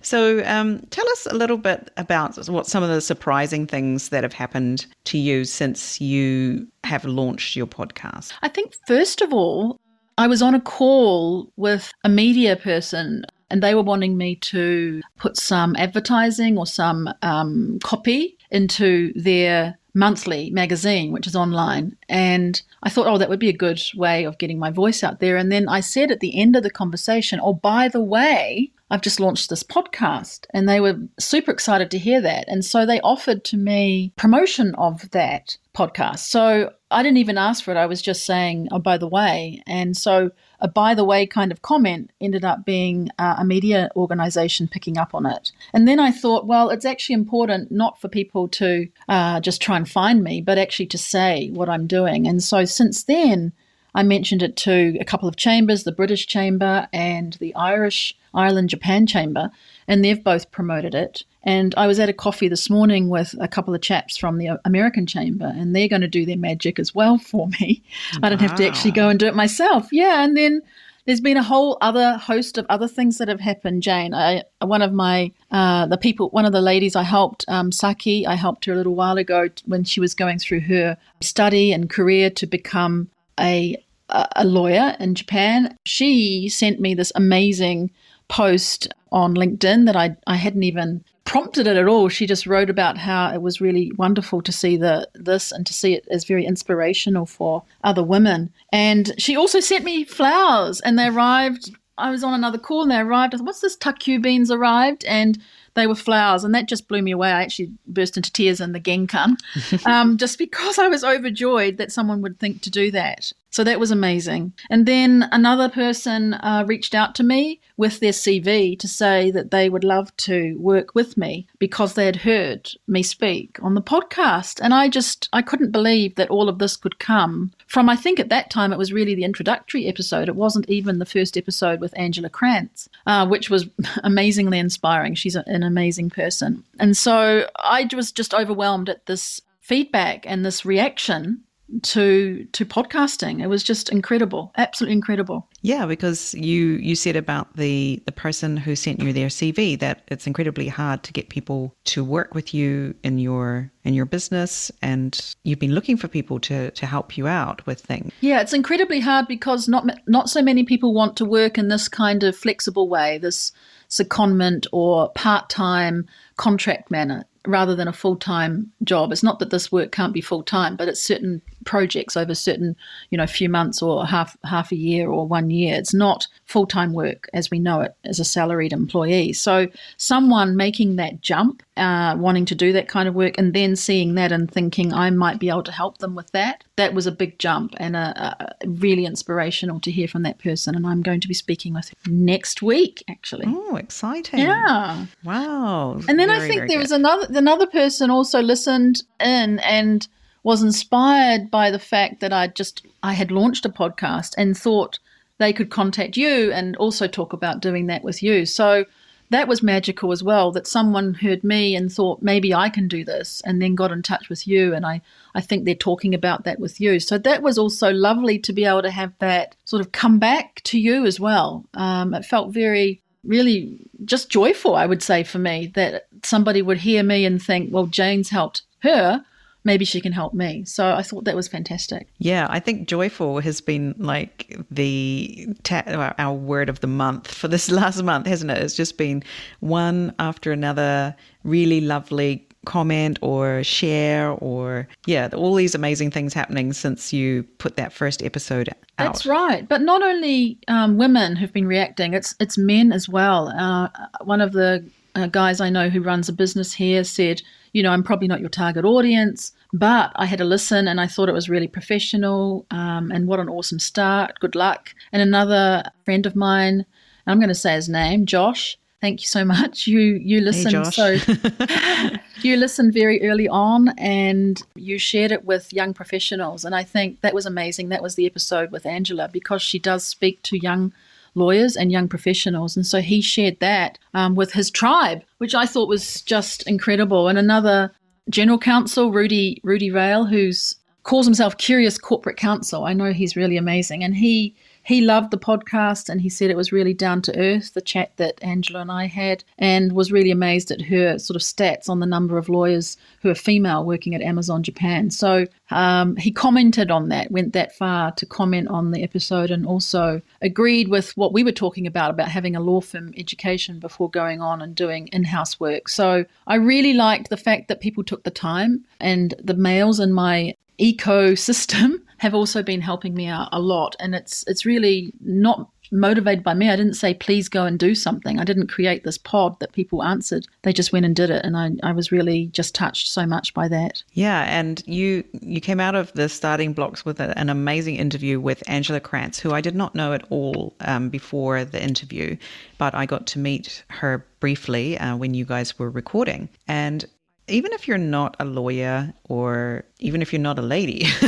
[0.00, 4.24] So, um, tell us a little bit about what some of the surprising things that
[4.24, 8.32] have happened to you since you have launched your podcast.
[8.42, 9.78] I think, first of all,
[10.18, 15.02] I was on a call with a media person and they were wanting me to
[15.18, 21.96] put some advertising or some um, copy into their monthly magazine, which is online.
[22.08, 25.20] And I thought, oh, that would be a good way of getting my voice out
[25.20, 25.36] there.
[25.36, 29.00] And then I said at the end of the conversation, oh, by the way, I've
[29.00, 30.46] just launched this podcast.
[30.50, 32.44] And they were super excited to hear that.
[32.48, 36.20] And so they offered to me promotion of that podcast.
[36.20, 37.78] So I didn't even ask for it.
[37.78, 39.62] I was just saying, oh, by the way.
[39.66, 40.30] And so
[40.62, 44.96] a by the way kind of comment ended up being uh, a media organization picking
[44.96, 45.52] up on it.
[45.74, 49.76] And then I thought, well, it's actually important not for people to uh, just try
[49.76, 52.26] and find me, but actually to say what I'm doing.
[52.26, 53.52] And so since then,
[53.94, 58.70] I mentioned it to a couple of chambers, the British Chamber and the Irish, Ireland,
[58.70, 59.50] Japan Chamber,
[59.86, 61.24] and they've both promoted it.
[61.44, 64.60] And I was at a coffee this morning with a couple of chaps from the
[64.64, 67.82] American Chamber, and they're going to do their magic as well for me.
[68.14, 68.20] Wow.
[68.24, 69.88] I don't have to actually go and do it myself.
[69.92, 70.62] Yeah, and then
[71.04, 73.82] there's been a whole other host of other things that have happened.
[73.82, 77.72] Jane, I, one of my uh, the people, one of the ladies I helped, um,
[77.72, 81.72] Saki, I helped her a little while ago when she was going through her study
[81.72, 83.76] and career to become a
[84.08, 85.76] a lawyer in Japan.
[85.84, 87.90] She sent me this amazing
[88.28, 92.08] post on LinkedIn that I, I hadn't even prompted it at all.
[92.08, 95.72] She just wrote about how it was really wonderful to see the this and to
[95.72, 98.52] see it as very inspirational for other women.
[98.72, 102.90] And she also sent me flowers and they arrived I was on another call and
[102.90, 103.34] they arrived.
[103.34, 103.76] I thought, what's this?
[103.76, 105.38] Takkyubin arrived and
[105.74, 106.44] they were flowers.
[106.44, 107.30] And that just blew me away.
[107.30, 109.36] I actually burst into tears in the Genkan
[109.86, 113.32] um, just because I was overjoyed that someone would think to do that.
[113.50, 114.54] So that was amazing.
[114.70, 119.50] And then another person uh, reached out to me with their CV to say that
[119.50, 123.82] they would love to work with me because they had heard me speak on the
[123.82, 124.58] podcast.
[124.62, 128.20] And I just, I couldn't believe that all of this could come from, I think
[128.20, 130.28] at that time it was really the introductory episode.
[130.28, 133.66] It wasn't even the first episode with Angela Krantz, uh, which was
[134.04, 135.14] amazingly inspiring.
[135.14, 136.64] She's a, an amazing person.
[136.78, 141.44] And so I was just overwhelmed at this feedback and this reaction
[141.82, 143.42] to to podcasting.
[143.42, 145.48] It was just incredible, absolutely incredible.
[145.62, 150.02] Yeah, because you you said about the the person who sent you their CV that
[150.08, 154.70] it's incredibly hard to get people to work with you in your in your business
[154.80, 158.12] and you've been looking for people to to help you out with things.
[158.20, 161.88] Yeah, it's incredibly hard because not not so many people want to work in this
[161.88, 163.52] kind of flexible way, this
[163.88, 166.06] secondment or part-time
[166.36, 169.12] contract manner rather than a full time job.
[169.12, 172.76] It's not that this work can't be full time, but it's certain projects over certain,
[173.10, 175.74] you know, few months or half half a year or one year.
[175.76, 179.32] It's not full time work as we know it as a salaried employee.
[179.32, 183.76] So someone making that jump, uh, wanting to do that kind of work, and then
[183.76, 187.06] seeing that and thinking I might be able to help them with that, that was
[187.06, 190.74] a big jump and a, a really inspirational to hear from that person.
[190.74, 193.46] And I'm going to be speaking with next week, actually.
[193.48, 194.40] Oh, exciting!
[194.40, 195.06] Yeah.
[195.24, 196.00] Wow.
[196.08, 196.84] And then very, I think there good.
[196.84, 200.06] was another another person also listened in and
[200.42, 204.98] was inspired by the fact that I just I had launched a podcast and thought
[205.38, 208.46] they could contact you and also talk about doing that with you.
[208.46, 208.84] So
[209.30, 213.04] that was magical as well that someone heard me and thought maybe I can do
[213.04, 215.00] this and then got in touch with you and I
[215.34, 217.00] I think they're talking about that with you.
[217.00, 220.60] So that was also lovely to be able to have that sort of come back
[220.64, 221.64] to you as well.
[221.74, 226.78] Um, it felt very really just joyful, I would say, for me that somebody would
[226.78, 229.24] hear me and think, well, Jane's helped her
[229.64, 230.64] maybe she can help me.
[230.64, 232.08] So I thought that was fantastic.
[232.18, 237.48] Yeah, I think joyful has been like the ta- our word of the month for
[237.48, 238.58] this last month, hasn't it?
[238.58, 239.22] It's just been
[239.60, 246.72] one after another really lovely comment or share or yeah all these amazing things happening
[246.72, 251.52] since you put that first episode out that's right but not only um, women who've
[251.52, 253.88] been reacting it's it's men as well uh,
[254.22, 257.90] one of the uh, guys i know who runs a business here said you know,
[257.90, 261.34] I'm probably not your target audience, but I had a listen and I thought it
[261.34, 262.66] was really professional.
[262.70, 264.38] Um, and what an awesome start.
[264.40, 264.94] Good luck.
[265.10, 266.84] And another friend of mine,
[267.26, 268.78] I'm going to say his name, Josh.
[269.02, 269.88] Thank you so much.
[269.88, 275.72] You you listened hey, so you listened very early on and you shared it with
[275.72, 277.88] young professionals and I think that was amazing.
[277.88, 280.92] That was the episode with Angela because she does speak to young
[281.34, 282.76] lawyers and young professionals.
[282.76, 287.26] And so he shared that um, with his tribe, which I thought was just incredible.
[287.26, 287.90] And another
[288.30, 292.84] general counsel, Rudy Rudy Rail, who's calls himself Curious Corporate Counsel.
[292.84, 296.56] I know he's really amazing, and he he loved the podcast and he said it
[296.56, 300.30] was really down to earth, the chat that Angela and I had, and was really
[300.30, 304.14] amazed at her sort of stats on the number of lawyers who are female working
[304.14, 305.10] at Amazon Japan.
[305.10, 309.66] So um, he commented on that, went that far to comment on the episode, and
[309.66, 314.10] also agreed with what we were talking about about having a law firm education before
[314.10, 315.88] going on and doing in house work.
[315.88, 320.12] So I really liked the fact that people took the time, and the males in
[320.12, 323.96] my ecosystem have also been helping me out a lot.
[323.98, 326.70] And it's it's really not motivated by me.
[326.70, 328.38] I didn't say, please go and do something.
[328.38, 330.46] I didn't create this pod that people answered.
[330.62, 331.44] They just went and did it.
[331.44, 334.04] And I, I was really just touched so much by that.
[334.12, 334.44] Yeah.
[334.44, 338.62] And you you came out of the starting blocks with a, an amazing interview with
[338.68, 342.36] Angela Krantz, who I did not know at all um, before the interview,
[342.78, 346.48] but I got to meet her briefly uh, when you guys were recording.
[346.68, 347.04] And
[347.48, 351.02] even if you're not a lawyer or even if you're not a lady,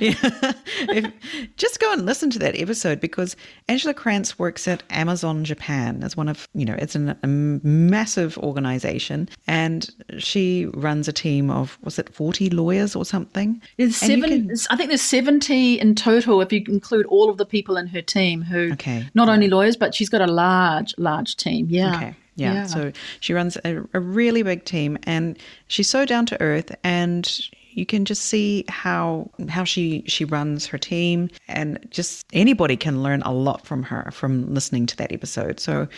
[0.00, 1.12] if,
[1.56, 3.36] just go and listen to that episode because
[3.68, 8.38] Angela Krantz works at Amazon Japan as one of, you know, it's an, a massive
[8.38, 13.60] organization and she runs a team of, was it 40 lawyers or something?
[13.76, 17.46] There's seven, can, I think there's 70 in total if you include all of the
[17.46, 19.06] people in her team who, okay.
[19.14, 21.66] not only lawyers, but she's got a large, large team.
[21.68, 21.96] Yeah.
[21.96, 22.14] Okay.
[22.36, 22.54] Yeah.
[22.54, 22.66] yeah.
[22.66, 27.30] So she runs a, a really big team and she's so down to earth and
[27.74, 33.02] you can just see how how she she runs her team and just anybody can
[33.02, 35.58] learn a lot from her from listening to that episode.
[35.58, 35.88] So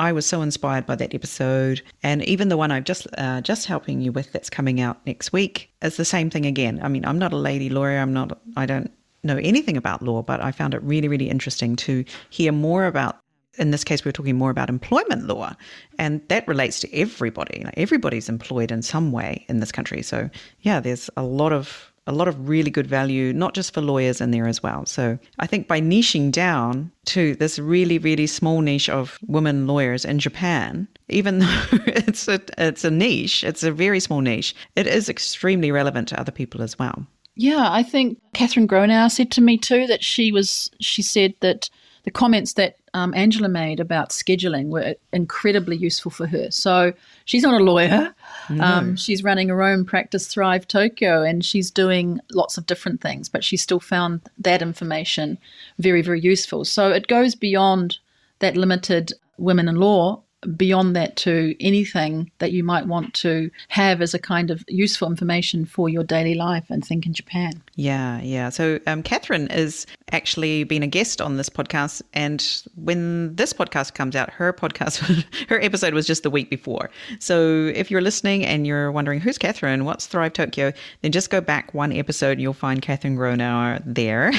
[0.00, 3.66] I was so inspired by that episode, and even the one I've just uh, just
[3.66, 6.80] helping you with that's coming out next week is the same thing again.
[6.82, 7.98] I mean, I'm not a lady lawyer.
[7.98, 8.40] I'm not.
[8.56, 8.90] I don't
[9.24, 13.18] know anything about law, but I found it really really interesting to hear more about
[13.58, 15.54] in this case, we're talking more about employment law,
[15.98, 17.64] and that relates to everybody.
[17.76, 20.02] everybody's employed in some way in this country.
[20.02, 23.80] So, yeah, there's a lot of a lot of really good value, not just for
[23.80, 24.86] lawyers in there as well.
[24.86, 30.04] So, I think by niching down to this really, really small niche of women lawyers
[30.04, 34.86] in Japan, even though it's a it's a niche, it's a very small niche, it
[34.86, 37.06] is extremely relevant to other people as well.
[37.36, 41.70] Yeah, I think Catherine Gronauer said to me too that she was she said that
[42.04, 46.50] the comments that um, Angela made about scheduling were incredibly useful for her.
[46.50, 46.92] So
[47.24, 48.14] she's not a lawyer.
[48.48, 48.64] No.
[48.64, 53.28] Um, she's running her own practice, Thrive Tokyo, and she's doing lots of different things,
[53.28, 55.38] but she still found that information
[55.78, 56.64] very, very useful.
[56.64, 57.98] So it goes beyond
[58.40, 60.22] that limited women in law
[60.56, 65.08] beyond that to anything that you might want to have as a kind of useful
[65.08, 67.52] information for your daily life and think in Japan.
[67.76, 68.48] Yeah, yeah.
[68.48, 73.94] So um, Catherine is actually been a guest on this podcast, and when this podcast
[73.94, 76.90] comes out, her podcast, her episode was just the week before.
[77.18, 80.72] So if you're listening and you're wondering who's Catherine, what's Thrive Tokyo,
[81.02, 84.32] then just go back one episode and you'll find Catherine Gronauer there,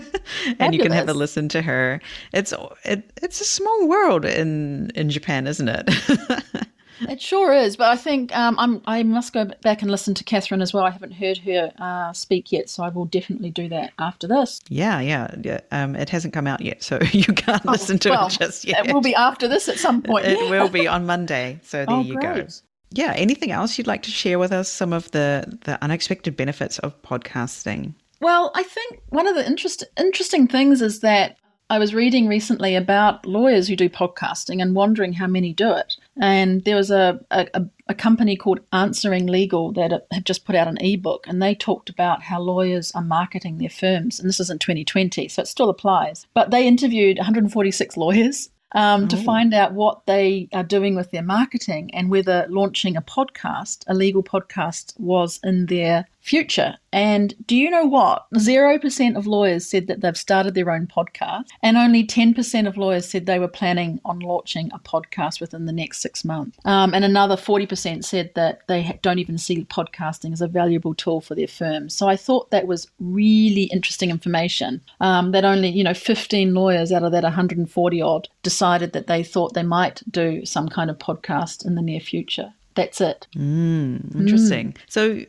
[0.58, 2.00] and you can have a listen to her.
[2.32, 5.88] It's it, it's a small world in in Japan isn't it?
[7.08, 10.24] it sure is, but I think um, I'm, I must go back and listen to
[10.24, 10.84] Catherine as well.
[10.84, 14.60] I haven't heard her uh, speak yet, so I will definitely do that after this.
[14.68, 15.34] Yeah, yeah.
[15.42, 15.60] yeah.
[15.70, 18.64] Um, it hasn't come out yet, so you can't oh, listen to well, it just
[18.64, 18.86] yet.
[18.86, 20.26] It will be after this at some point.
[20.26, 22.46] it will be on Monday, so there oh, you great.
[22.46, 22.52] go.
[22.94, 23.14] Yeah.
[23.16, 24.68] Anything else you'd like to share with us?
[24.70, 27.94] Some of the the unexpected benefits of podcasting.
[28.20, 31.36] Well, I think one of the interest, interesting things is that
[31.72, 35.96] I was reading recently about lawyers who do podcasting and wondering how many do it.
[36.20, 40.68] And there was a, a, a company called Answering Legal that had just put out
[40.68, 44.20] an ebook, and they talked about how lawyers are marketing their firms.
[44.20, 46.26] And this is in 2020, so it still applies.
[46.34, 49.22] But they interviewed 146 lawyers um, to oh.
[49.22, 53.94] find out what they are doing with their marketing and whether launching a podcast, a
[53.94, 56.76] legal podcast, was in their future.
[56.92, 58.26] And do you know what?
[58.34, 63.08] 0% of lawyers said that they've started their own podcast, and only 10% of lawyers
[63.08, 66.58] said they were planning on launching a podcast within the next six months.
[66.64, 71.20] Um, and another 40% said that they don't even see podcasting as a valuable tool
[71.20, 71.88] for their firm.
[71.88, 76.92] So I thought that was really interesting information um, that only, you know, 15 lawyers
[76.92, 80.98] out of that 140 odd decided that they thought they might do some kind of
[80.98, 83.26] podcast in the near future that's it.
[83.36, 84.72] Mm, interesting.
[84.72, 84.76] Mm.
[84.88, 85.20] So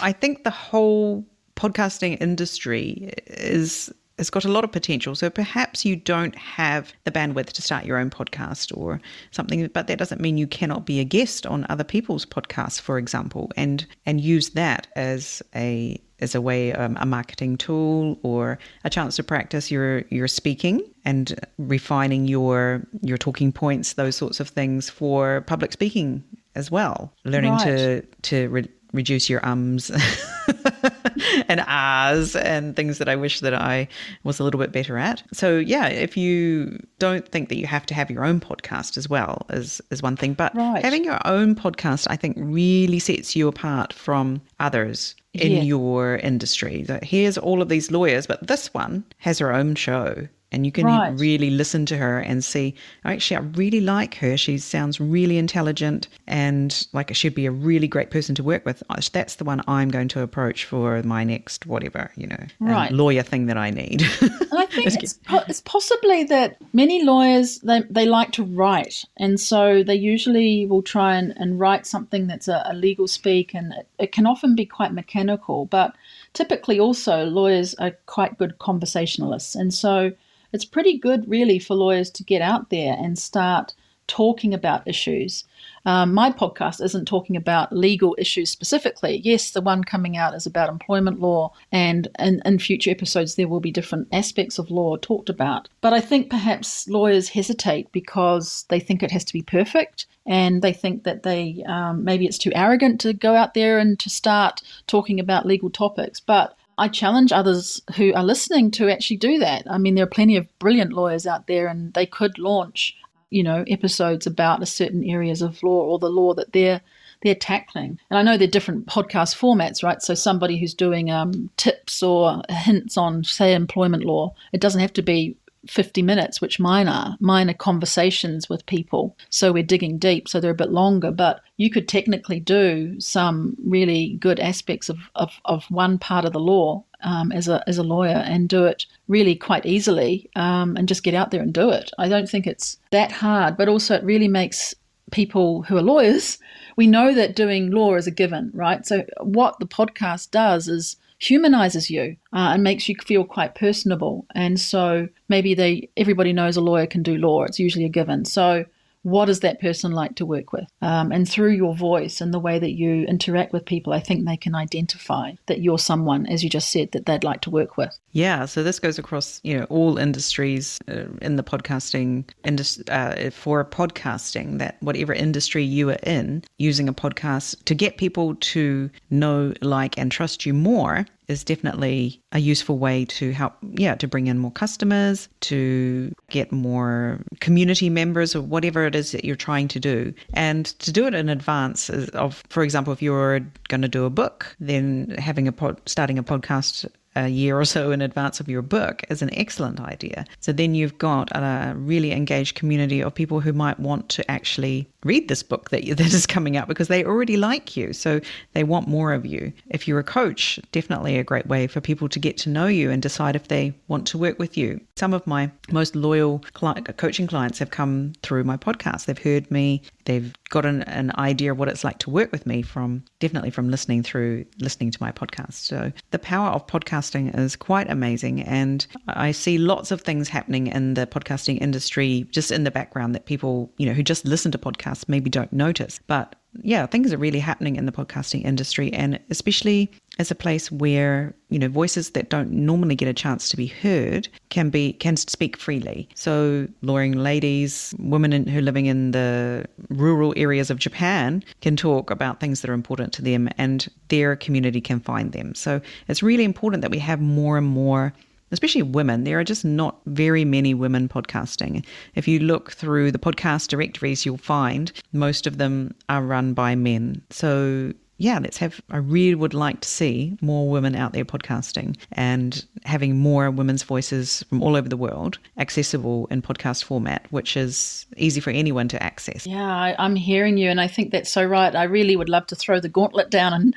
[0.00, 1.24] I think the whole
[1.56, 5.14] podcasting industry is has got a lot of potential.
[5.14, 9.86] So perhaps you don't have the bandwidth to start your own podcast or something, but
[9.86, 13.86] that doesn't mean you cannot be a guest on other people's podcasts, for example, and
[14.06, 19.16] and use that as a as a way um, a marketing tool or a chance
[19.16, 24.90] to practice your your speaking and refining your your talking points, those sorts of things
[24.90, 26.24] for public speaking
[26.58, 27.12] as well.
[27.24, 27.64] Learning right.
[27.66, 29.90] to to re- reduce your ums
[31.48, 33.86] and ahs and things that I wish that I
[34.24, 35.22] was a little bit better at.
[35.32, 39.08] So yeah, if you don't think that you have to have your own podcast as
[39.08, 40.82] well is is one thing, but Right.
[40.82, 45.62] having your own podcast, I think, really sets you apart from others in Yeah.
[45.62, 46.82] your industry.
[46.84, 50.26] That here's all of these lawyers, but this one has her own show.
[50.50, 51.18] And you can Right.
[51.18, 54.36] really listen to her and see, actually, I really like her.
[54.36, 58.82] She sounds really intelligent and like she'd be a really great person to work with.
[59.12, 62.92] That's the one I'm going to approach for my next whatever, you know, um, Right.
[62.92, 64.02] lawyer thing that I need.
[64.50, 69.04] And I think it's, po- it's possibly that many lawyers they, they like to write,
[69.18, 73.54] and so they usually will try and, and write something that's a, a legal speak,
[73.54, 75.66] and it, it can often be quite mechanical.
[75.66, 75.94] But
[76.32, 80.12] typically, also lawyers are quite good conversationalists, and so
[80.52, 83.74] it's pretty good, really, for lawyers to get out there and start
[84.08, 85.44] talking about issues.
[85.84, 89.20] Um, my podcast isn't talking about legal issues specifically.
[89.22, 93.48] Yes, the one coming out is about employment law, and in, in future episodes, there
[93.48, 95.68] will be different aspects of law talked about.
[95.80, 100.62] But I think perhaps lawyers hesitate because they think it has to be perfect, and
[100.62, 104.10] they think that they um, maybe it's too arrogant to go out there and to
[104.10, 106.18] start talking about legal topics.
[106.18, 109.64] But I challenge others who are listening to actually do that.
[109.68, 112.96] I mean, there are plenty of brilliant lawyers out there, and they could launch,
[113.30, 116.80] you know, episodes about a certain areas of law or the law that they're
[117.22, 117.98] they're tackling.
[118.10, 120.00] And I know they're different podcast formats, right?
[120.00, 124.92] So somebody who's doing um, tips or hints on, say, employment law, it doesn't have
[124.92, 127.16] to be 50 minutes, which mine are.
[127.20, 129.16] Mine are conversations with people.
[129.30, 133.56] So we're digging deep, so they're a bit longer, but you could technically do some
[133.64, 137.78] really good aspects of, of, of one part of the law um, as, a, as
[137.78, 141.54] a lawyer and do it really quite easily um, and just get out there and
[141.54, 141.90] do it.
[141.98, 144.74] I don't think it's that hard, but also it really makes
[145.10, 146.38] people who are lawyers,
[146.76, 148.86] we know that doing law is a given, right?
[148.86, 154.26] So what the podcast does is humanizes you uh, and makes you feel quite personable.
[154.34, 157.44] And so maybe they everybody knows a lawyer can do law.
[157.44, 158.24] It's usually a given.
[158.24, 158.64] So
[159.02, 160.66] what is that person like to work with?
[160.82, 164.24] Um, and through your voice and the way that you interact with people, I think
[164.24, 167.76] they can identify that you're someone, as you just said, that they'd like to work
[167.76, 167.98] with.
[168.12, 173.30] Yeah, so this goes across you know all industries uh, in the podcasting industry uh,
[173.30, 174.58] for podcasting.
[174.58, 179.98] That whatever industry you are in, using a podcast to get people to know, like,
[179.98, 183.54] and trust you more is definitely a useful way to help.
[183.72, 189.12] Yeah, to bring in more customers, to get more community members, or whatever it is
[189.12, 193.02] that you're trying to do, and to do it in advance of, for example, if
[193.02, 196.86] you're going to do a book, then having a pod, starting a podcast
[197.18, 200.24] a year or so in advance of your book is an excellent idea.
[200.40, 204.88] So then you've got a really engaged community of people who might want to actually
[205.04, 207.92] read this book that, that is coming out because they already like you.
[207.92, 208.20] So
[208.52, 209.52] they want more of you.
[209.70, 212.90] If you're a coach, definitely a great way for people to get to know you
[212.90, 214.80] and decide if they want to work with you.
[214.96, 219.06] Some of my most loyal client, coaching clients have come through my podcast.
[219.06, 220.84] They've heard me, they've got an,
[221.18, 224.90] idea of what it's like to work with me from definitely from listening through listening
[224.90, 225.54] to my podcast.
[225.54, 226.66] So the power of
[227.08, 232.26] podcasting is quite amazing and I see lots of things happening in the podcasting industry
[232.30, 235.52] just in the background that people, you know, who just listen to podcasts maybe don't
[235.52, 236.00] notice.
[236.06, 240.72] But yeah, things are really happening in the podcasting industry and especially as a place
[240.72, 244.94] where, you know, voices that don't normally get a chance to be heard can be
[244.94, 246.08] can speak freely.
[246.14, 251.76] So lawyering ladies, women in, who are living in the rural areas of Japan can
[251.76, 255.54] talk about things that are important to them and their community can find them.
[255.54, 258.12] So it's really important that we have more and more
[258.50, 261.84] especially women, there are just not very many women podcasting.
[262.14, 266.74] If you look through the podcast directories, you'll find most of them are run by
[266.74, 267.22] men.
[267.30, 271.96] So, yeah, let's have, I really would like to see more women out there podcasting
[272.10, 277.56] and having more women's voices from all over the world accessible in podcast format, which
[277.56, 279.46] is easy for anyone to access.
[279.46, 281.74] Yeah, I, I'm hearing you, and I think that's so right.
[281.76, 283.74] I really would love to throw the gauntlet down and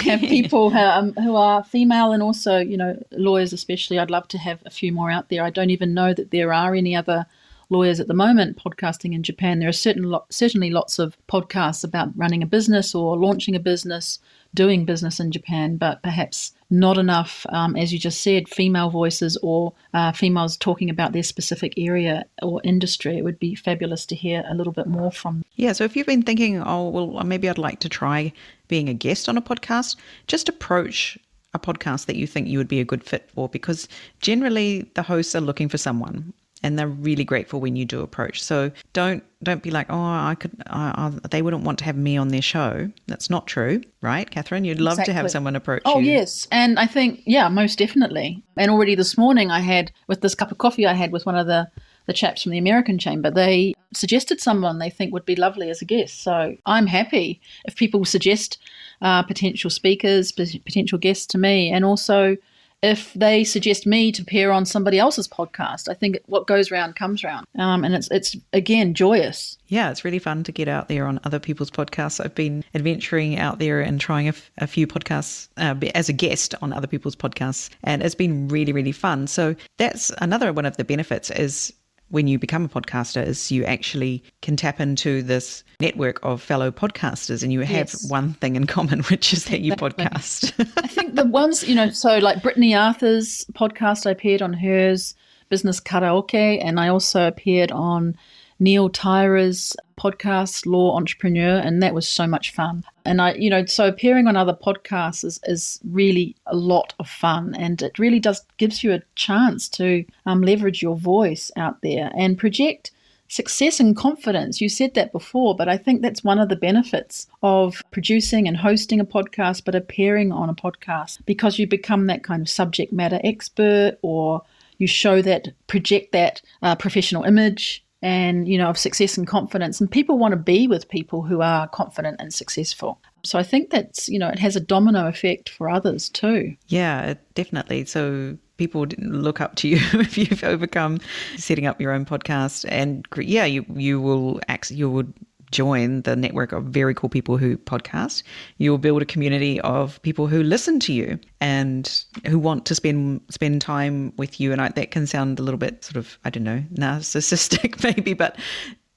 [0.00, 3.98] have people who, um, who are female and also, you know, lawyers especially.
[3.98, 5.44] I'd love to have a few more out there.
[5.44, 7.26] I don't even know that there are any other
[7.72, 9.58] lawyers at the moment podcasting in Japan.
[9.58, 13.60] There are certain lo- certainly lots of podcasts about running a business or launching a
[13.60, 14.18] business,
[14.54, 19.36] doing business in Japan, but perhaps not enough, um, as you just said, female voices
[19.42, 23.16] or uh, females talking about their specific area or industry.
[23.16, 25.42] It would be fabulous to hear a little bit more from.
[25.56, 28.32] Yeah, so if you've been thinking, oh, well, maybe I'd like to try
[28.68, 31.18] being a guest on a podcast, just approach
[31.54, 33.88] a podcast that you think you would be a good fit for because
[34.20, 38.42] generally the hosts are looking for someone and they're really grateful when you do approach.
[38.42, 42.16] So don't don't be like, oh, I could, uh, they wouldn't want to have me
[42.16, 42.88] on their show.
[43.08, 44.64] That's not true, right, Catherine?
[44.64, 45.14] You'd love exactly.
[45.14, 46.12] to have someone approach oh, you.
[46.12, 48.42] Oh yes, and I think yeah, most definitely.
[48.56, 51.36] And already this morning, I had with this cup of coffee I had with one
[51.36, 51.68] of the
[52.06, 55.82] the chaps from the American Chamber, they suggested someone they think would be lovely as
[55.82, 56.22] a guest.
[56.22, 58.58] So I'm happy if people suggest
[59.00, 62.36] uh, potential speakers, potential guests to me, and also
[62.82, 65.88] if they suggest me to appear on somebody else's podcast.
[65.88, 69.58] I think what goes around comes around, um, and it's it's again joyous.
[69.68, 72.22] Yeah, it's really fun to get out there on other people's podcasts.
[72.22, 76.12] I've been adventuring out there and trying a, f- a few podcasts uh, as a
[76.12, 79.26] guest on other people's podcasts, and it's been really really fun.
[79.26, 81.72] So that's another one of the benefits is
[82.12, 86.70] when you become a podcaster is you actually can tap into this network of fellow
[86.70, 88.10] podcasters and you have yes.
[88.10, 91.88] one thing in common which is that you podcast i think the ones you know
[91.90, 95.14] so like brittany arthur's podcast i appeared on hers
[95.48, 98.14] business karaoke and i also appeared on
[98.60, 102.84] Neil Tyra's podcast, Law Entrepreneur, and that was so much fun.
[103.04, 107.08] And I, you know, so appearing on other podcasts is, is really a lot of
[107.08, 111.80] fun, and it really does gives you a chance to um, leverage your voice out
[111.82, 112.90] there and project
[113.32, 114.60] success and confidence.
[114.60, 118.58] You said that before, but I think that's one of the benefits of producing and
[118.58, 122.92] hosting a podcast, but appearing on a podcast because you become that kind of subject
[122.92, 124.42] matter expert or
[124.76, 129.80] you show that, project that uh, professional image and you know of success and confidence
[129.80, 133.70] and people want to be with people who are confident and successful so i think
[133.70, 138.86] that's you know it has a domino effect for others too yeah definitely so people
[138.98, 140.98] look up to you if you've overcome
[141.36, 144.70] setting up your own podcast and yeah you you will act.
[144.70, 145.12] you would
[145.52, 148.22] join the network of very cool people who podcast,
[148.58, 153.20] you'll build a community of people who listen to you and who want to spend
[153.30, 154.50] spend time with you.
[154.50, 158.14] And I, that can sound a little bit sort of I don't know narcissistic maybe,
[158.14, 158.36] but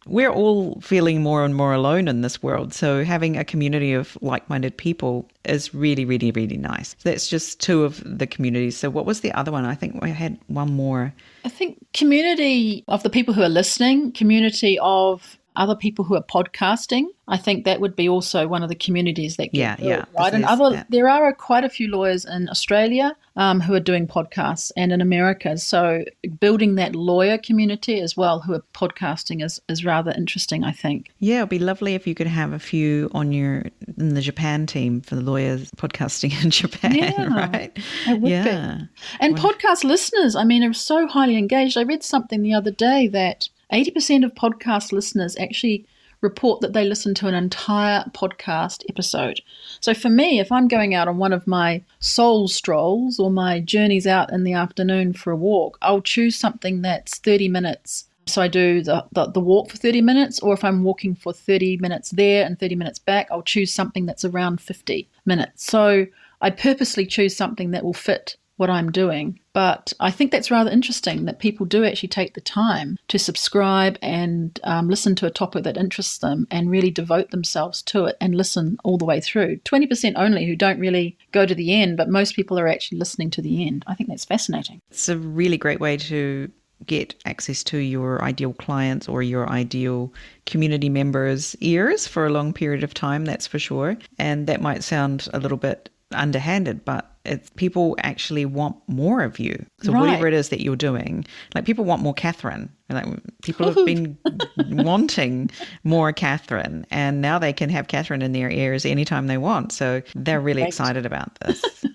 [0.06, 2.74] we're all feeling more and more alone in this world.
[2.74, 6.90] So having a community of like-minded people is really, really, really nice.
[7.00, 8.78] So that's just two of the communities.
[8.78, 9.66] So what was the other one?
[9.66, 11.14] I think we had one more.
[11.44, 16.24] I think community of the people who are listening, community of other people who are
[16.24, 17.06] podcasting.
[17.28, 20.34] I think that would be also one of the communities that yeah, yeah, right.
[20.34, 24.72] And other, there are quite a few lawyers in Australia um, who are doing podcasts,
[24.78, 25.58] and in America.
[25.58, 26.06] So
[26.40, 30.64] building that lawyer community as well who are podcasting is is rather interesting.
[30.64, 31.12] I think.
[31.20, 33.64] Yeah, it'd be lovely if you could have a few on your
[33.98, 36.96] in the Japan team for the lawyers podcasting in Japan.
[36.96, 37.78] Yeah, right.
[38.08, 38.44] It would yeah.
[38.44, 38.88] be.
[39.20, 41.78] And well, podcast listeners, I mean, are so highly engaged.
[41.78, 45.86] I read something the other day that 80% of podcast listeners actually
[46.22, 49.40] report that they listen to an entire podcast episode.
[49.80, 53.60] So for me, if I'm going out on one of my soul strolls or my
[53.60, 58.06] journeys out in the afternoon for a walk, I'll choose something that's 30 minutes.
[58.28, 61.32] So I do the, the, the walk for 30 minutes, or if I'm walking for
[61.32, 65.64] 30 minutes there and 30 minutes back, I'll choose something that's around 50 minutes.
[65.64, 66.08] So
[66.42, 69.40] I purposely choose something that will fit what I'm doing.
[69.54, 73.98] But I think that's rather interesting that people do actually take the time to subscribe
[74.02, 78.18] and um, listen to a topic that interests them and really devote themselves to it
[78.20, 79.58] and listen all the way through.
[79.58, 83.30] 20% only who don't really go to the end, but most people are actually listening
[83.32, 83.84] to the end.
[83.88, 84.82] I think that's fascinating.
[84.90, 86.52] It's a really great way to
[86.86, 90.14] get access to your ideal clients or your ideal
[90.46, 93.98] community members' ears for a long period of time, that's for sure.
[94.20, 99.40] And that might sound a little bit underhanded, but it's people actually want more of
[99.40, 99.66] you.
[99.82, 100.02] So right.
[100.02, 102.72] whatever it is that you're doing, like people want more Catherine.
[102.90, 103.06] Like
[103.42, 104.18] people have been
[104.70, 105.50] wanting
[105.84, 109.72] more Catherine, and now they can have Catherine in their ears anytime they want.
[109.72, 110.68] So they're really right.
[110.68, 111.86] excited about this.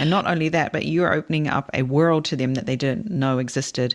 [0.00, 3.10] and not only that, but you're opening up a world to them that they didn't
[3.10, 3.94] know existed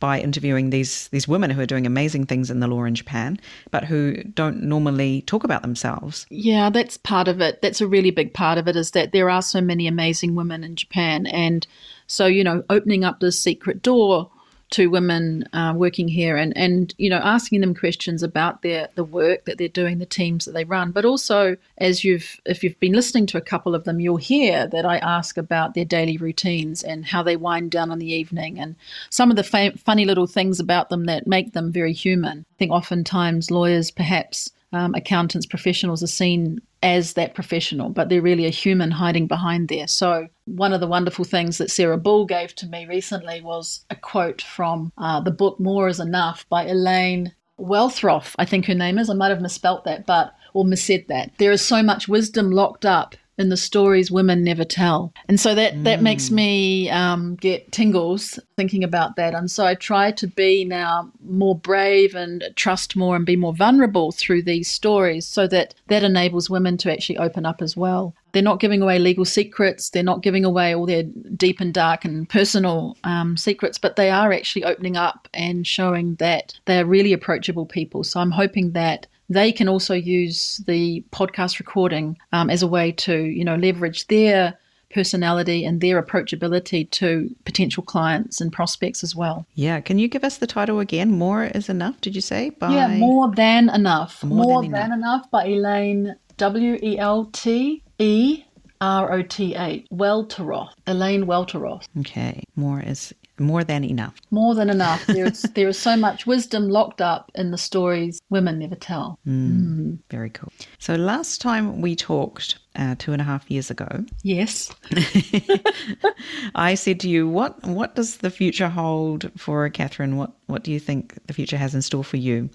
[0.00, 3.38] by interviewing these these women who are doing amazing things in the law in Japan,
[3.70, 6.26] but who don't normally talk about themselves.
[6.30, 7.62] Yeah, that's part of it.
[7.62, 10.64] That's a really big part of it is that there are so many amazing women
[10.64, 11.66] in Japan, and
[12.06, 14.30] so you know, opening up this secret door
[14.70, 19.04] to women uh, working here and, and you know asking them questions about their the
[19.04, 20.90] work that they're doing the teams that they run.
[20.90, 24.66] But also as you've if you've been listening to a couple of them you'll hear
[24.66, 28.58] that I ask about their daily routines and how they wind down in the evening
[28.58, 28.76] and
[29.10, 32.44] some of the fa- funny little things about them that make them very human.
[32.54, 38.22] I think oftentimes lawyers perhaps um, accountants, professionals are seen as that professional, but they're
[38.22, 39.88] really a human hiding behind there.
[39.88, 43.96] So, one of the wonderful things that Sarah Bull gave to me recently was a
[43.96, 48.98] quote from uh, the book More is Enough by Elaine Welteroth, I think her name
[48.98, 49.10] is.
[49.10, 51.32] I might have misspelt that, but or missaid that.
[51.38, 55.12] There is so much wisdom locked up in the stories women never tell.
[55.28, 56.32] And so that, that makes Mm.
[56.32, 59.34] me um, get tingles thinking about that.
[59.34, 63.54] And so I try to be now more brave and trust more and be more
[63.54, 68.14] vulnerable through these stories so that that enables women to actually open up as well.
[68.32, 69.90] They're not giving away legal secrets.
[69.90, 74.10] They're not giving away all their deep and dark and personal um, secrets, but they
[74.10, 78.04] are actually opening up and showing that they are really approachable people.
[78.04, 82.92] So I'm hoping that they can also use the podcast recording um, as a way
[82.92, 84.58] to, you know, leverage their
[84.90, 89.46] personality and their approachability to potential clients and prospects as well.
[89.54, 89.80] Yeah.
[89.80, 91.10] Can you give us the title again?
[91.10, 92.50] More is enough, did you say?
[92.50, 94.24] By Yeah, more than enough.
[94.24, 95.30] More More, Than than, enough.
[95.30, 98.44] by Elaine W E L T E
[98.80, 100.70] R O T A Welteroth.
[100.86, 101.84] Elaine Welteroth.
[102.00, 102.42] Okay.
[102.56, 104.14] More is more than enough.
[104.30, 105.06] More than enough.
[105.06, 109.18] There is there is so much wisdom locked up in the stories women never tell.
[109.26, 110.52] Mm, Very cool.
[110.78, 114.70] So last time we talked uh, two and a half years ago, Yes.
[116.54, 120.16] I said to you, "What what does the future hold for Catherine?
[120.16, 122.50] What what do you think the future has in store for you?"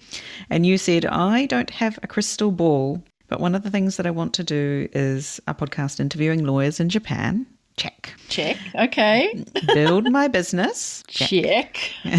[0.50, 4.06] And you said, "I don't have a crystal ball, but one of the things that
[4.08, 7.46] I want to do is a podcast interviewing lawyers in Japan.
[7.78, 8.14] Check.
[8.30, 8.58] Check.
[8.76, 9.44] Okay.
[9.74, 11.04] Build my business.
[11.08, 11.78] Check.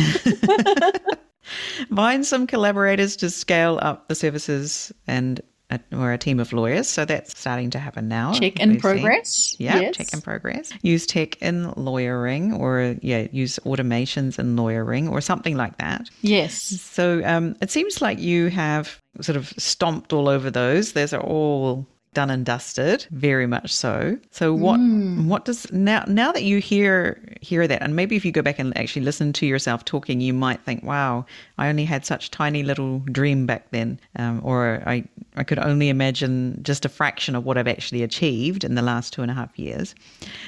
[1.95, 5.41] Find some collaborators to scale up the services and."
[5.71, 6.87] A, or a team of lawyers.
[6.87, 8.35] So that's starting to happen now.
[8.35, 9.57] Check in progress.
[9.59, 9.97] Yeah, Yes.
[9.97, 10.71] check in progress.
[10.83, 16.11] Use tech in lawyering, or yeah, use automations in lawyering, or something like that.
[16.21, 16.55] Yes.
[16.83, 20.93] So um, it seems like you have sort of stomped all over those.
[20.93, 24.17] Those are all done and dusted, very much so.
[24.31, 24.79] So what
[25.27, 28.59] what does now now that you hear hear that, and maybe if you go back
[28.59, 31.27] and actually listen to yourself talking, you might think, "Wow,
[31.59, 35.05] I only had such tiny little dream back then," um, or I
[35.37, 39.13] I could only imagine just a fraction of what I've actually achieved in the last
[39.13, 39.95] two and a half years.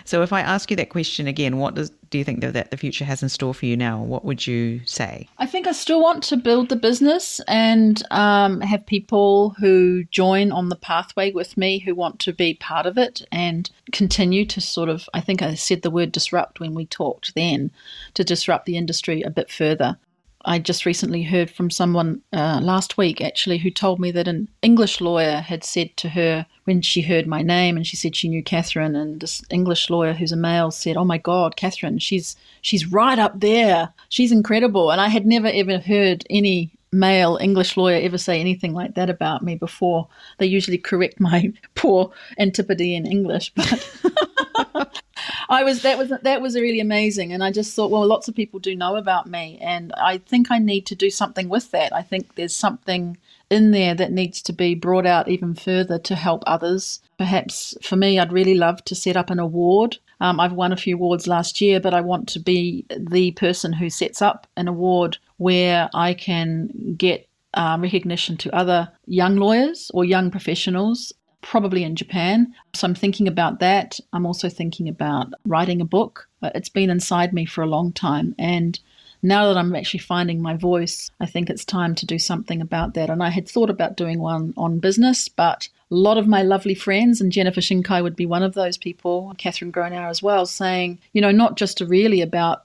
[0.04, 2.70] So if I ask you that question again, what does do you think that, that
[2.70, 4.02] the future has in store for you now?
[4.02, 5.28] What would you say?
[5.36, 10.50] I think I still want to build the business and um, have people who join
[10.50, 14.62] on the pathway with me who want to be part of it and continue to
[14.62, 17.70] sort of, I think I said the word disrupt when we talked then,
[18.14, 19.98] to disrupt the industry a bit further.
[20.47, 24.49] I just recently heard from someone uh, last week actually who told me that an
[24.62, 28.28] English lawyer had said to her when she heard my name and she said she
[28.28, 32.36] knew Catherine and this English lawyer who's a male said, "Oh my God, Catherine, she's
[32.62, 33.92] she's right up there.
[34.09, 38.72] She's incredible." And I had never ever heard any male English lawyer ever say anything
[38.72, 40.07] like that about me before.
[40.38, 45.03] They usually correct my poor Antipodean English, but
[45.49, 48.35] I was that was that was really amazing, and I just thought, well, lots of
[48.35, 51.95] people do know about me, and I think I need to do something with that.
[51.95, 53.16] I think there's something
[53.51, 57.01] in there that needs to be brought out even further to help others.
[57.18, 59.99] Perhaps for me, I'd really love to set up an award.
[60.20, 63.72] Um, I've won a few awards last year, but I want to be the person
[63.72, 69.91] who sets up an award where I can get uh, recognition to other young lawyers
[69.95, 71.12] or young professionals
[71.51, 72.53] probably in Japan.
[72.74, 74.01] So I'm thinking about that.
[74.12, 76.28] I'm also thinking about writing a book.
[76.42, 78.34] Uh, It's been inside me for a long time.
[78.36, 78.78] And
[79.22, 82.94] now that I'm actually finding my voice, I think it's time to do something about
[82.94, 83.11] that.
[83.11, 86.74] And I had thought about doing one on business, but a lot of my lovely
[86.74, 90.99] friends, and Jennifer Shinkai would be one of those people, Catherine Gronauer as well, saying,
[91.12, 92.64] you know, not just really about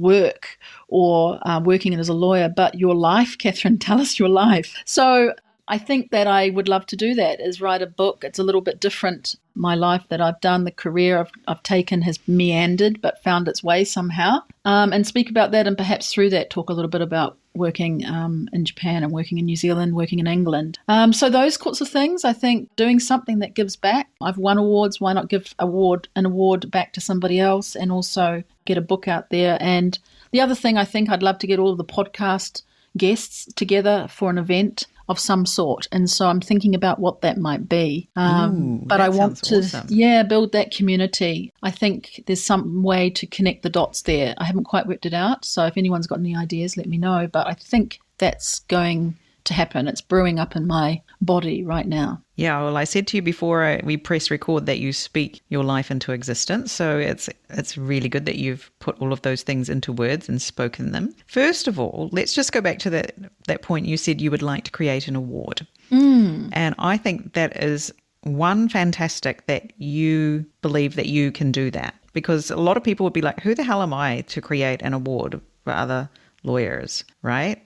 [0.00, 0.58] work
[0.88, 3.78] or uh, working as a lawyer, but your life, Catherine.
[3.86, 4.74] Tell us your life.
[4.86, 5.34] So
[5.72, 8.24] I think that I would love to do that is write a book.
[8.24, 9.36] It's a little bit different.
[9.54, 13.64] My life that I've done, the career I've, I've taken has meandered but found its
[13.64, 14.40] way somehow.
[14.66, 18.04] Um, and speak about that and perhaps through that talk a little bit about working
[18.04, 20.78] um, in Japan and working in New Zealand, working in England.
[20.88, 24.10] Um, so those sorts of things, I think doing something that gives back.
[24.20, 28.44] I've won awards, why not give award an award back to somebody else and also
[28.66, 29.56] get a book out there.
[29.58, 29.98] And
[30.32, 32.60] the other thing I think I'd love to get all of the podcast
[32.94, 35.88] guests together for an event of some sort.
[35.92, 38.08] And so I'm thinking about what that might be.
[38.16, 39.86] Um, Ooh, but I want to, awesome.
[39.88, 41.52] yeah, build that community.
[41.62, 44.34] I think there's some way to connect the dots there.
[44.38, 45.44] I haven't quite worked it out.
[45.44, 47.28] So if anyone's got any ideas, let me know.
[47.30, 49.88] But I think that's going to happen.
[49.88, 52.22] It's brewing up in my body right now.
[52.36, 55.64] Yeah, well, I said to you before uh, we press record that you speak your
[55.64, 56.72] life into existence.
[56.72, 60.40] So it's it's really good that you've put all of those things into words and
[60.40, 61.14] spoken them.
[61.26, 63.14] First of all, let's just go back to that
[63.46, 65.66] that point you said you would like to create an award.
[66.52, 71.94] And I think that is one fantastic that you believe that you can do that
[72.12, 74.82] because a lot of people would be like, who the hell am I to create
[74.82, 76.08] an award for other
[76.44, 77.62] lawyers, right?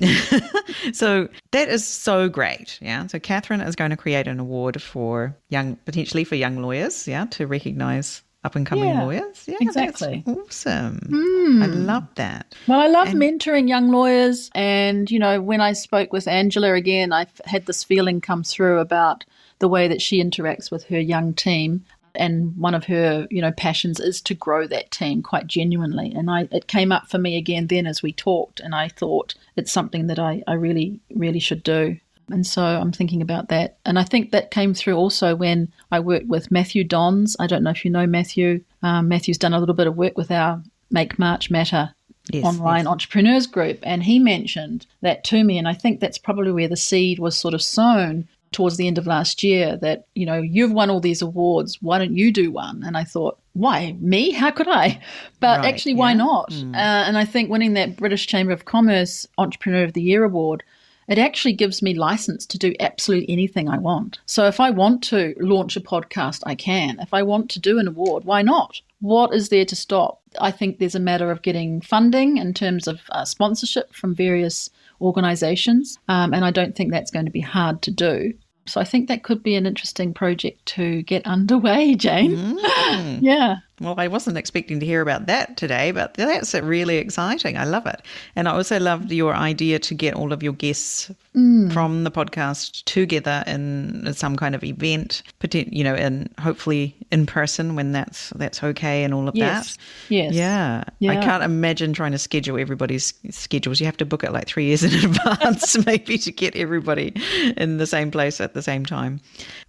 [0.92, 2.78] so that is so great.
[2.80, 3.06] Yeah.
[3.06, 7.26] So Catherine is going to create an award for young, potentially for young lawyers, yeah,
[7.26, 9.44] to recognize up and coming Yeah, lawyers.
[9.46, 10.24] Yeah, exactly.
[10.26, 10.98] Awesome.
[11.10, 11.62] Hmm.
[11.62, 12.54] I love that.
[12.66, 14.50] Well, I love And- mentoring young lawyers.
[14.54, 18.78] And, you know, when I spoke with Angela again, I had this feeling come through
[18.78, 19.24] about
[19.58, 21.84] the way that she interacts with her young team.
[22.14, 26.12] And one of her, you know, passions is to grow that team quite genuinely.
[26.14, 28.60] And I, it came up for me again then as we talked.
[28.60, 31.96] And I thought it's something that I, I really, really should do.
[32.30, 33.78] And so I'm thinking about that.
[33.84, 37.36] And I think that came through also when I worked with Matthew Dons.
[37.40, 38.62] I don't know if you know Matthew.
[38.82, 41.94] Um, Matthew's done a little bit of work with our Make March Matter
[42.32, 42.86] Yes, online yes.
[42.86, 43.80] entrepreneurs group.
[43.82, 45.58] And he mentioned that to me.
[45.58, 48.98] And I think that's probably where the seed was sort of sown towards the end
[48.98, 51.78] of last year that, you know, you've won all these awards.
[51.80, 52.82] Why don't you do one?
[52.84, 53.96] And I thought, why?
[54.00, 54.30] Me?
[54.30, 55.00] How could I?
[55.40, 56.18] But Right, actually, why yeah.
[56.18, 56.50] not?
[56.50, 56.74] Mm.
[56.74, 60.62] Uh, and I think winning that British Chamber of Commerce Entrepreneur of the Year award
[61.10, 64.20] it actually gives me license to do absolutely anything I want.
[64.26, 67.00] So if I want to launch a podcast, I can.
[67.00, 68.80] If I want to do an award, why not?
[69.00, 70.22] What is there to stop?
[70.40, 74.70] I think there's a matter of getting funding in terms of uh, sponsorship from various
[75.00, 78.34] organizations, um, and I don't think that's going to be hard to do.
[78.66, 82.36] So I think that could be an interesting project to get underway, Jane.
[82.36, 83.18] Mm.
[83.22, 83.56] Yeah.
[83.80, 87.56] Well, I wasn't expecting to hear about that today, but that's really exciting.
[87.56, 88.02] I love it.
[88.36, 91.72] And I also loved your idea to get all of your guests Mm.
[91.72, 95.22] from the podcast together in some kind of event,
[95.52, 99.76] you know, and hopefully in person when that's that's okay and all of Yes.
[99.76, 99.82] that.
[100.14, 100.34] Yes.
[100.34, 100.84] Yeah.
[101.08, 103.78] I can't imagine trying to schedule everybody's schedules.
[103.78, 107.14] You have to book it like three years in advance, maybe, to get everybody
[107.56, 109.20] in the same place at the same time.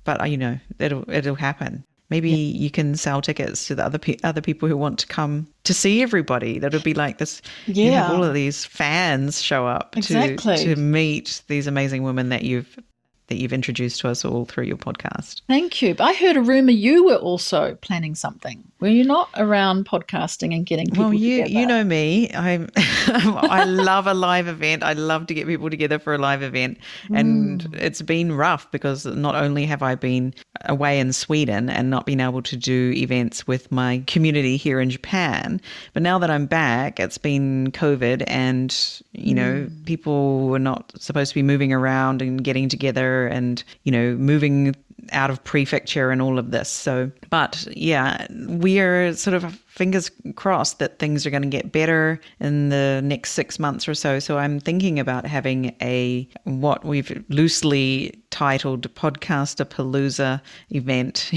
[0.04, 1.84] But uh, you know, it'll it'll happen.
[2.12, 5.48] Maybe you can sell tickets to the other pe- other people who want to come
[5.64, 6.60] to see everybody.
[6.60, 7.42] That would be like this.
[7.66, 8.12] You have Yeah.
[8.12, 10.58] all of these fans show up Exactly.
[10.58, 12.78] to to meet these amazing women that you've
[13.32, 15.42] that you've introduced to us all through your podcast.
[15.48, 15.96] Thank you.
[16.00, 18.62] I heard a rumor you were also planning something.
[18.82, 21.60] Were you not around podcasting and getting people Well, you together?
[21.60, 22.30] you know me.
[22.34, 24.84] I'm I love a live event.
[24.84, 26.78] I love to get people together for a live event,
[27.14, 27.76] and Mm.
[27.76, 30.34] it's been rough because not only have I been
[30.66, 34.90] away in Sweden and not been able to do events with my community here in
[34.90, 35.62] Japan,
[35.94, 38.76] but now that I'm back, it's been COVID, and
[39.14, 39.86] you know Mm.
[39.86, 44.76] people were not supposed to be moving around and getting together, and you know moving
[45.12, 46.70] out of prefecture and all of this.
[46.70, 51.72] So, but yeah, we are sort of fingers crossed that things are going to get
[51.72, 54.20] better in the next six months or so.
[54.20, 60.42] So, I'm thinking about having a what we've loosely titled Podcaster Palooza
[60.72, 61.32] event.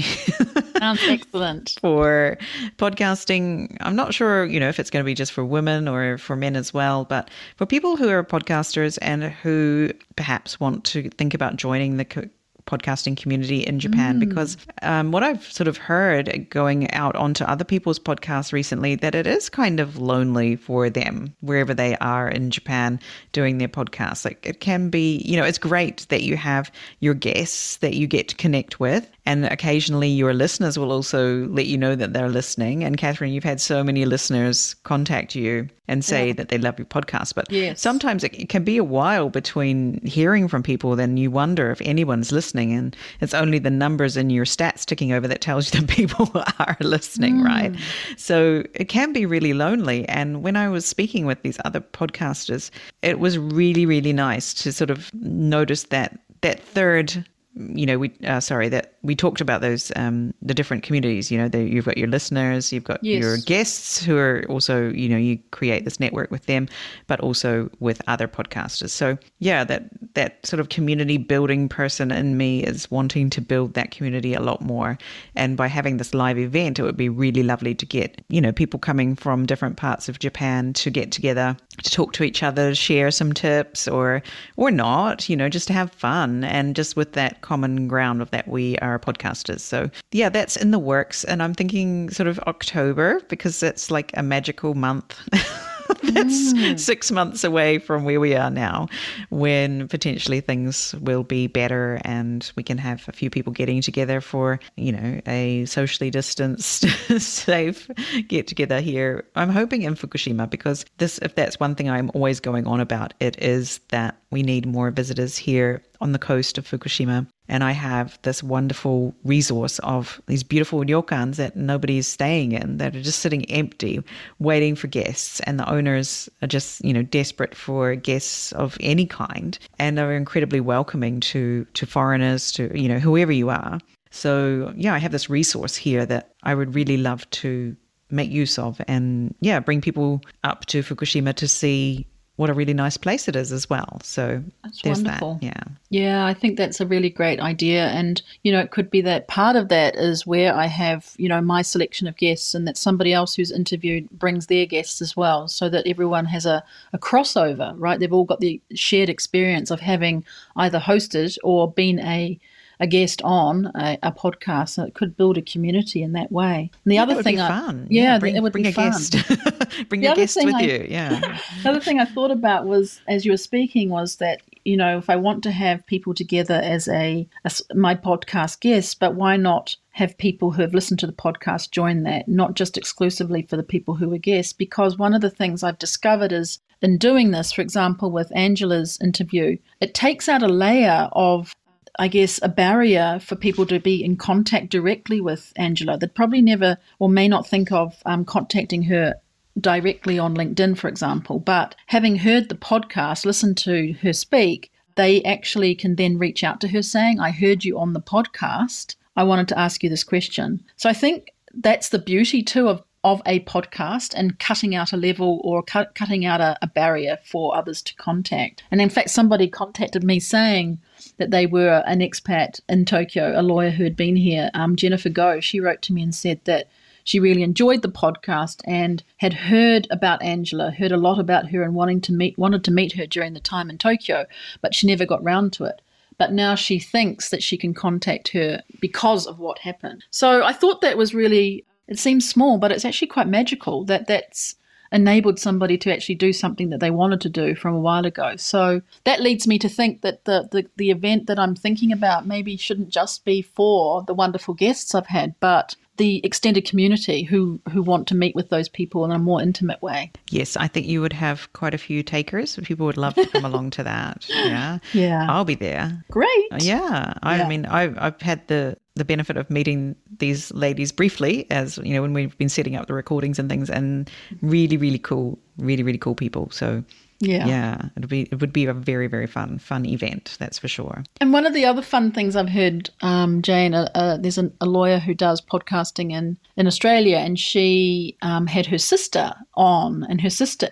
[0.79, 1.77] Sounds excellent.
[1.81, 2.37] for
[2.77, 3.75] podcasting.
[3.81, 6.35] I'm not sure, you know, if it's going to be just for women or for
[6.35, 11.33] men as well, but for people who are podcasters and who perhaps want to think
[11.33, 12.29] about joining the co-
[12.65, 17.63] podcasting community in Japan because um, what I've sort of heard going out onto other
[17.63, 22.51] people's podcasts recently that it is kind of lonely for them wherever they are in
[22.51, 22.99] Japan
[23.31, 24.25] doing their podcasts.
[24.25, 28.07] Like it can be, you know, it's great that you have your guests that you
[28.07, 32.29] get to connect with and occasionally your listeners will also let you know that they're
[32.29, 32.83] listening.
[32.83, 36.85] And Catherine, you've had so many listeners contact you and say that they love your
[36.85, 37.35] podcast.
[37.35, 37.79] But Yes.
[37.81, 41.81] sometimes it, it can be a while between hearing from people, then you wonder if
[41.81, 42.73] anyone's listening.
[42.73, 46.31] And it's only the numbers in your stats ticking over that tells you that people
[46.59, 47.75] are listening, right?
[48.17, 50.07] So it can be really lonely.
[50.09, 52.71] And when I was speaking with these other podcasters,
[53.01, 57.25] it was really, really nice to sort of notice that that third
[57.57, 61.31] you know, we uh, sorry that we talked about those um, the different communities.
[61.31, 63.21] You know, the, you've got your listeners, you've got Yes.
[63.21, 66.67] your guests who are also, you know, you create this network with them,
[67.07, 68.89] but also with other podcasters.
[68.89, 73.73] So yeah, that that sort of community building person in me is wanting to build
[73.75, 74.97] that community a lot more.
[75.35, 78.51] And by having this live event, it would be really lovely to get you know
[78.51, 82.73] people coming from different parts of Japan to get together to talk to each other,
[82.73, 84.23] share some tips, or
[84.55, 88.31] or not, you know, just to have fun and just with that common ground of
[88.31, 89.61] that we are podcasters.
[89.61, 94.11] So yeah, that's in the works, and I'm thinking sort of October because it's like
[94.15, 95.17] a magical month.
[96.01, 96.79] That's mm.
[96.79, 98.87] six months away from where we are now,
[99.29, 104.21] when potentially things will be better and we can have a few people getting together
[104.21, 106.87] for, you know, a socially distanced,
[107.19, 107.89] safe
[108.27, 109.25] get together here.
[109.35, 113.13] I'm hoping in Fukushima because this, if that's one thing I'm always going on about,
[113.19, 117.71] it is that we need more visitors here on the coast of Fukushima and I
[117.71, 123.01] have this wonderful resource of these beautiful ryokans that nobody is staying in that are
[123.01, 124.01] just sitting empty,
[124.39, 125.39] waiting for guests.
[125.41, 130.13] And the owners are just, you know, desperate for guests of any kind and are
[130.13, 133.79] incredibly welcoming to to foreigners, to, you know, whoever you are.
[134.09, 137.75] So yeah, I have this resource here that I would really love to
[138.09, 142.07] make use of and yeah, bring people up to Fukushima to see
[142.37, 143.99] what a really nice place it is as well.
[144.03, 145.35] So That's there's wonderful.
[145.35, 145.45] that.
[145.45, 145.63] Yeah.
[145.89, 147.87] Yeah, I think that's a really great idea.
[147.87, 151.29] And, you know, it could be that part of that is where I have, you
[151.29, 155.15] know, my selection of guests and that somebody else who's interviewed brings their guests as
[155.15, 156.61] well so that everyone has a,
[156.91, 157.99] a crossover, right?
[157.99, 160.25] They've all got the shared experience of having
[160.57, 162.37] either hosted or been a
[162.79, 166.69] a guest on a, a podcast, so it could build a community in that way.
[166.83, 167.87] And the Yeah, other thing, I, fun.
[167.89, 168.91] yeah, bring, it would bring be a fun.
[168.91, 169.15] guest.
[169.89, 170.85] bring The a guest with I- you.
[170.89, 171.39] Yeah.
[171.63, 174.97] The other thing I thought about was, as you were speaking, was that you know
[174.97, 179.35] if I want to have people together as a, as my podcast guests, but why
[179.37, 183.57] not have people who have listened to the podcast join that, not just exclusively for
[183.57, 184.53] the people who are guests?
[184.53, 188.99] Because one of the things I've discovered is in doing this, for example, with Angela's
[189.01, 191.55] interview, it takes out a layer of
[191.97, 195.97] I guess, a barrier for people to be in contact directly with Angela.
[195.97, 199.15] They'd probably never or may not think of um, contacting her
[199.59, 201.39] directly on LinkedIn, for example.
[201.39, 206.61] But having heard the podcast, listened to her speak, they actually can then reach out
[206.61, 208.95] to her saying, I heard you on the podcast.
[209.15, 210.63] I wanted to ask you this question.
[210.75, 214.97] So I think that's the beauty too of of a podcast and cutting out a
[214.97, 218.63] level or cut, cutting out a, a barrier for others to contact.
[218.71, 220.79] And in fact, somebody contacted me saying
[221.17, 225.09] that they were an expat in Tokyo, a lawyer who had been here, um, Jennifer
[225.09, 225.39] Go.
[225.39, 226.67] She wrote to me and said that
[227.05, 231.61] she really enjoyed the podcast and had heard about Angela, heard a lot about her,
[231.61, 234.25] and wanting to meet wanted to meet her during the time in Tokyo,
[234.61, 235.81] but she never got round to it.
[236.17, 240.03] But now she thinks that she can contact her because of what happened.
[240.09, 241.63] So I thought that was really.
[241.87, 244.55] It seems small, but it's actually quite magical that that's
[244.91, 248.35] enabled somebody to actually do something that they wanted to do from a while ago.
[248.37, 252.25] So that leads me to think that the, the, the event that I'm thinking about
[252.27, 257.61] maybe shouldn't just be for the wonderful guests I've had, but the extended community who,
[257.71, 260.11] who want to meet with those people in a more intimate way.
[260.29, 262.57] Yes, I think you would have quite a few takers.
[262.63, 264.25] People would love to come along to that.
[264.35, 264.79] Yeah.
[264.93, 265.25] Yeah.
[265.29, 266.03] I'll be there.
[266.11, 266.47] Great.
[266.59, 267.13] Yeah.
[267.23, 267.47] I Yeah.
[267.47, 272.01] mean, I've, I've had the, the benefit of meeting these ladies briefly as, you know,
[272.01, 274.09] when we've been setting up the recordings and things and
[274.41, 276.49] really, really cool, really, really cool people.
[276.51, 276.81] So
[277.19, 277.45] Yeah.
[277.45, 280.37] yeah, it'd be, it would be a very, very fun, fun event.
[280.39, 281.03] That's for sure.
[281.19, 284.53] And one of the other fun things I've heard, um, Jane, uh, uh, there's an,
[284.61, 290.05] a lawyer who does podcasting in, in Australia, and she um, had her sister on,
[290.09, 290.69] and her sister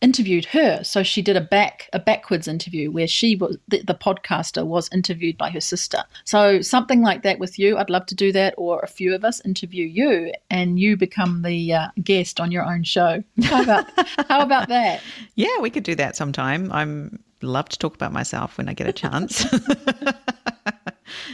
[0.00, 0.82] interviewed her.
[0.82, 4.88] So she did a back a backwards interview where she was the, the podcaster was
[4.92, 6.02] interviewed by her sister.
[6.24, 9.24] So something like that with you, I'd love to do that, or a few of
[9.24, 13.22] us interview you, and you become the uh, guest on your own show.
[13.44, 13.86] How about
[14.28, 15.00] how about that?
[15.34, 16.70] Yeah, we could do that sometime.
[16.70, 19.46] I'm love to talk about myself when I get a chance.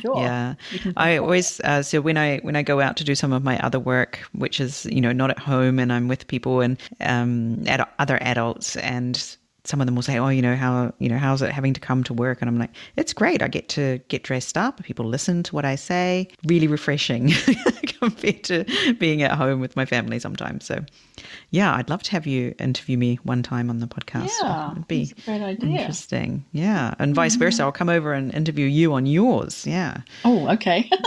[0.00, 0.20] Sure.
[0.20, 0.54] yeah
[0.96, 3.58] i always uh, so when i when i go out to do some of my
[3.60, 7.62] other work which is you know not at home and i'm with people and um
[7.66, 11.18] ad- other adults and some of them will say oh you know how you know
[11.18, 13.98] how's it having to come to work and i'm like it's great i get to
[14.08, 17.32] get dressed up people listen to what i say really refreshing
[18.00, 18.64] compared to
[18.98, 20.84] being at home with my family sometimes so
[21.50, 24.88] yeah i'd love to have you interview me one time on the podcast Yeah, it'd
[24.88, 25.80] be that's a great idea.
[25.80, 30.48] interesting yeah and vice versa i'll come over and interview you on yours yeah Oh,
[30.50, 30.88] okay.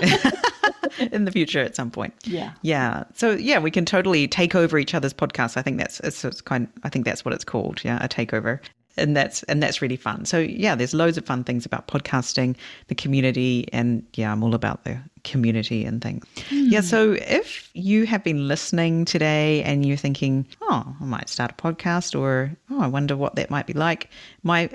[1.12, 2.14] in the future at some point.
[2.24, 2.52] Yeah.
[2.62, 3.04] Yeah.
[3.14, 5.56] So yeah, we can totally take over each other's podcasts.
[5.58, 6.68] I think that's it's, it's kind.
[6.84, 7.82] I think that's what it's called.
[7.84, 8.49] Yeah, a takeover.
[8.98, 10.26] And that's and that's really fun.
[10.26, 14.54] So yeah, there's loads of fun things about podcasting, the community, and yeah, I'm all
[14.54, 16.26] about the community and things.
[16.50, 16.66] Hmm.
[16.68, 16.82] Yeah.
[16.82, 21.54] So if you have been listening today and you're thinking, oh, I might start a
[21.54, 24.10] podcast, or oh, I wonder what that might be like,
[24.44, 24.70] my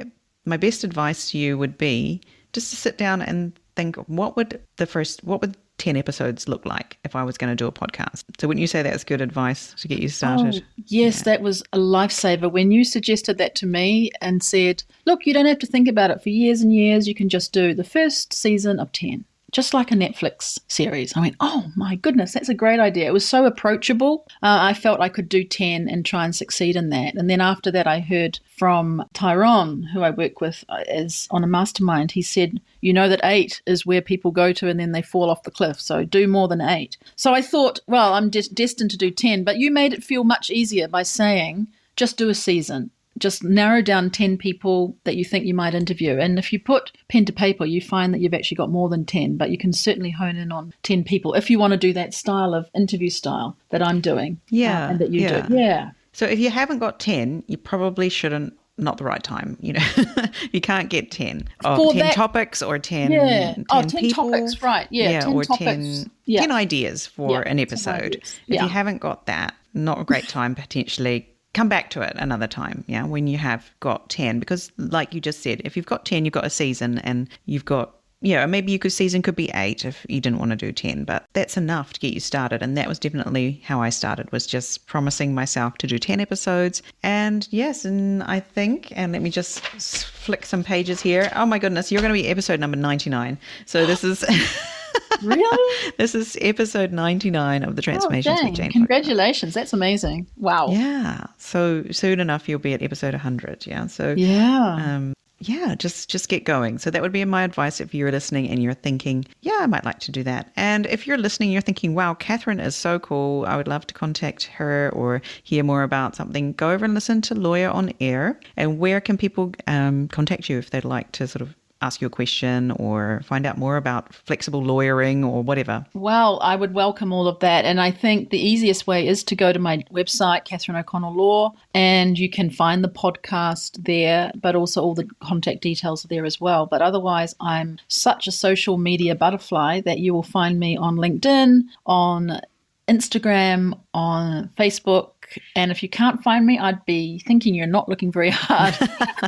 [0.46, 2.22] my best advice to you would be
[2.54, 6.64] just to sit down and think what would the first what would 10 episodes look
[6.64, 8.24] like if I was going to do a podcast.
[8.38, 10.64] So wouldn't you say that's good advice to get you started?
[10.64, 12.50] Oh, yes, that was a lifesaver.
[12.50, 16.10] When you suggested that to me and said, look, you don't have to think about
[16.10, 17.06] it for years and years.
[17.06, 21.16] You can just do the first season of 10, just like a Netflix series.
[21.16, 23.06] I went, oh my goodness, that's a great idea.
[23.06, 24.26] It was so approachable.
[24.42, 27.14] Uh, I felt I could do 10 and try and succeed in that.
[27.14, 31.44] And then after that, I heard from Tyrone, who I work with uh, as on
[31.44, 32.10] a mastermind.
[32.10, 35.30] He said, you know that eight is where people go to and then they fall
[35.30, 35.80] off the cliff.
[35.80, 36.98] So do more than eight.
[37.14, 40.24] So I thought, well, I'm des- destined to do 10, but you made it feel
[40.24, 42.90] much easier by saying, just do a season.
[43.18, 46.18] Just narrow down 10 people that you think you might interview.
[46.18, 49.04] And if you put pen to paper, you find that you've actually got more than
[49.04, 51.92] 10, but you can certainly hone in on 10 people if you want to do
[51.92, 54.34] that style of interview style that I'm doing.
[54.34, 55.46] uh, Yeah, and that you yeah.
[55.46, 55.54] do.
[55.56, 55.90] Yeah.
[56.12, 59.86] So if you haven't got 10, you probably shouldn't not the right time, you know.
[60.52, 63.52] you can't get 10 of For 10 that- topics or 10 Yeah.
[63.54, 64.30] 10 oh, 10 people.
[64.32, 64.88] topics, right.
[64.90, 65.20] Yeah.
[65.20, 65.64] 10 or topics.
[65.64, 66.40] 10, yeah.
[66.40, 68.16] 10 ideas for Yeah, an episode.
[68.16, 68.64] If Yeah.
[68.64, 71.28] you haven't got that, not a great time potentially.
[71.54, 74.40] Come back to it another time, yeah, when you have got 10.
[74.40, 77.64] Because, like you just said, if you've got 10, you've got a season and you've
[77.64, 80.72] got, yeah, maybe you could season could be eight if you didn't want to do
[80.72, 82.62] 10, but that's enough to get you started.
[82.62, 86.82] And that was definitely how I started, was just promising myself to do 10 episodes.
[87.02, 91.30] And yes, and I think, and let me just flick some pages here.
[91.36, 93.38] Oh my goodness, you're going to be episode number 99.
[93.66, 94.24] So this is.
[95.22, 95.92] Really?
[95.98, 98.46] This is episode 99 of the Oh, Transformation dang.
[98.46, 98.68] Sweet Jane.
[98.70, 98.72] podcast.
[98.72, 99.54] Congratulations.
[99.54, 100.26] That's amazing.
[100.36, 100.68] Wow.
[100.70, 101.24] Yeah.
[101.38, 103.66] So soon enough you'll be at episode 100.
[103.66, 103.86] Yeah.
[103.86, 104.74] So Yeah.
[104.96, 106.78] um yeah, just just get going.
[106.78, 109.84] So that would be my advice if you're listening and you're thinking, yeah, I might
[109.84, 110.50] like to do that.
[110.56, 113.44] And if you're listening, you're thinking, wow, Catherine is so cool.
[113.46, 116.52] I would love to contact her or hear more about something.
[116.54, 118.40] Go over and listen to Lawyer on Air.
[118.56, 121.54] And where can people um, contact you if they'd like to sort of
[121.84, 125.84] ask you a question or find out more about flexible lawyering or whatever?
[125.92, 127.64] Well, I would welcome all of that.
[127.66, 131.52] And I think the easiest way is to go to my website, Catherine O'Connell Law,
[131.74, 136.40] and you can find the podcast there, but also all the contact details there as
[136.40, 136.66] well.
[136.66, 141.64] But otherwise, I'm such a social media butterfly that you will find me on LinkedIn,
[141.84, 142.40] on
[142.88, 145.12] Instagram, on Facebook.
[145.56, 148.76] And if you can't find me, I'd be thinking you're not looking very hard.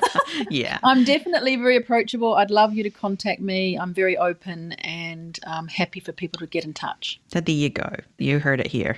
[0.51, 0.79] yeah.
[0.85, 2.35] I'm definitely very approachable.
[2.35, 3.79] I'd love you to contact me.
[3.79, 7.21] I'm very open and um, happy for people to get in touch.
[7.33, 7.95] So there you go.
[8.19, 8.97] You heard it here.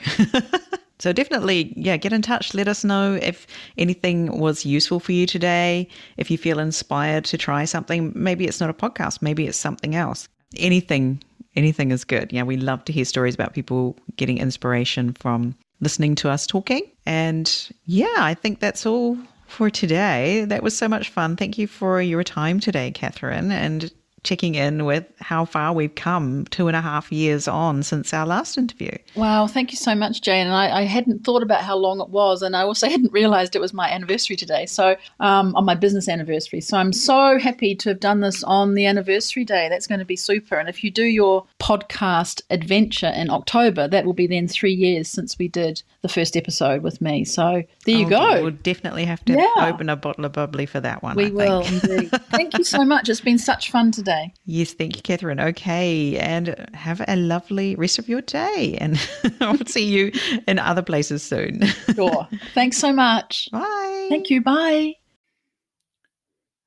[0.99, 2.55] so definitely, yeah, get in touch.
[2.55, 3.47] Let us know if
[3.77, 5.89] anything was useful for you today.
[6.17, 9.95] If you feel inspired to try something, maybe it's not a podcast, maybe it's something
[9.95, 10.29] else.
[10.57, 11.23] Anything,
[11.57, 12.33] anything is good.
[12.33, 16.83] Yeah, we love to hear stories about people getting inspiration from listening to us talking.
[17.07, 20.45] And yeah, I think that's all for today.
[20.45, 21.37] That was so much fun.
[21.37, 23.91] Thank you for your time today, Catherine, and
[24.29, 28.27] checking in with how far we've come two and a half years on since our
[28.27, 28.91] last interview.
[29.15, 30.47] Wow, thank you so much, Jane.
[30.47, 33.57] And I, I hadn't thought about how long it was, and I also hadn't realized
[33.57, 34.67] it was my anniversary today.
[34.67, 36.61] So, um, on my business anniversary.
[36.61, 39.69] So, I'm so happy to have done this on the anniversary day.
[39.71, 40.57] That's going to be super.
[40.57, 45.09] And if you do your podcast adventure in October, that will be then three years
[45.09, 47.25] since we did the first episode with me.
[47.25, 48.43] So, there you Oh, go.
[48.43, 49.69] We'll definitely have to Yeah.
[49.73, 51.17] open a bottle of bubbly for that one.
[51.17, 52.11] we will indeed.
[52.31, 53.09] Thank you so much.
[53.09, 54.18] It's been such fun today.
[54.45, 55.41] Yes, thank you, Catherine.
[55.41, 58.99] Okay, and have a lovely rest of your day, and
[59.41, 60.13] I'll see you
[60.47, 61.63] in other places soon.
[61.95, 62.29] Sure.
[62.55, 63.49] Thanks so much.
[63.51, 64.07] Bye.
[64.09, 64.41] Thank you.
[64.41, 64.95] Bye.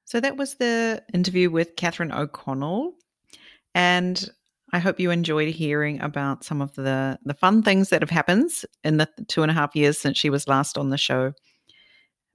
[0.05, 2.93] So that was the interview with Catherine O'Connell,
[3.73, 4.29] and
[4.73, 8.51] I hope you enjoyed hearing about some of the the fun things that have happened
[8.83, 11.31] in the two and a half years since she was last on the show,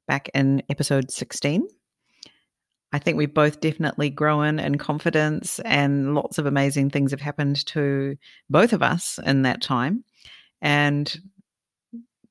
[0.08, 1.68] back in episode sixteen.
[2.96, 7.66] I think we've both definitely grown in confidence, and lots of amazing things have happened
[7.66, 8.16] to
[8.48, 10.02] both of us in that time.
[10.62, 11.14] And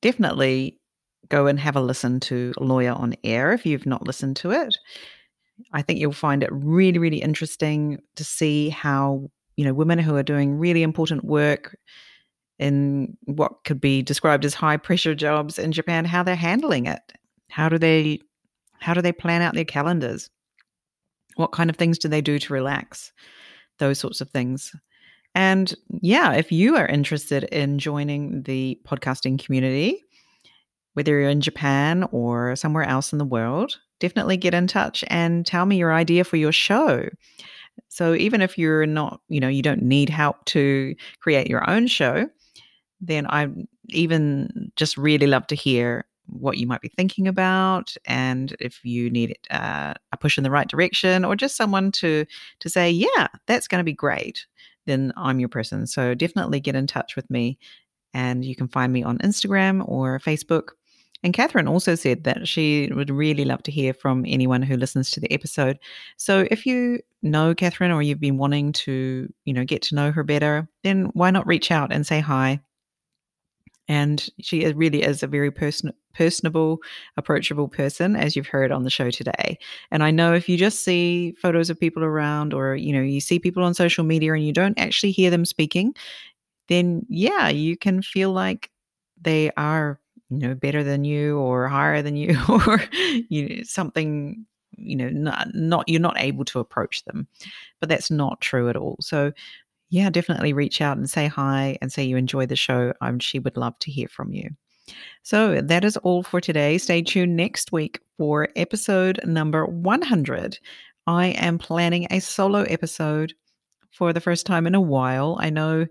[0.00, 0.80] definitely
[1.28, 4.76] go and have a listen to Lawyer on Air if you've not listened to it.
[5.72, 10.16] I think you'll find it really, really interesting to see how, you know, women who
[10.16, 11.78] are doing really important work
[12.58, 17.12] in what could be described as high pressure jobs in Japan, how they're handling it.
[17.50, 18.18] How do they
[18.80, 20.28] how do they plan out their calendars?
[21.36, 23.12] What kind of things do they do to relax?
[23.78, 24.72] Those sorts of things.
[25.34, 30.02] And yeah, if you are interested in joining the podcasting community,
[30.94, 35.44] whether you're in Japan or somewhere else in the world, definitely get in touch and
[35.44, 37.06] tell me your idea for your show.
[37.88, 41.86] So even if you're not, you know, you don't need help to create your own
[41.86, 42.28] show,
[43.02, 43.48] then I
[43.90, 49.10] even just really love to hear what you might be thinking about and if you
[49.10, 52.24] need uh, a push in the right direction or just someone to
[52.60, 54.46] to say yeah that's going to be great
[54.86, 57.58] then i'm your person so definitely get in touch with me
[58.14, 60.70] and you can find me on instagram or facebook
[61.22, 65.10] and Catherine also said that she would really love to hear from anyone who listens
[65.10, 65.78] to the episode.
[66.16, 70.12] So if you know Catherine or you've been wanting to, you know, get to know
[70.12, 72.60] her better, then why not reach out and say hi?
[73.88, 76.80] And she really is a very person, personable,
[77.16, 79.58] approachable person, as you've heard on the show today.
[79.90, 83.20] And I know if you just see photos of people around or, you know, you
[83.20, 85.94] see people on social media and you don't actually hear them speaking,
[86.68, 88.70] then yeah, you can feel like
[89.20, 92.82] they are you know better than you or higher than you or
[93.28, 94.44] you know, something
[94.76, 97.26] you know not, not you're not able to approach them
[97.80, 99.32] but that's not true at all so
[99.88, 103.38] yeah definitely reach out and say hi and say you enjoy the show um, she
[103.38, 104.50] would love to hear from you.
[105.22, 106.78] So that is all for today.
[106.78, 110.58] Stay tuned next week for episode number 100
[111.08, 113.34] i am planning a solo episode
[113.90, 115.36] for the first time in a while.
[115.40, 115.86] I know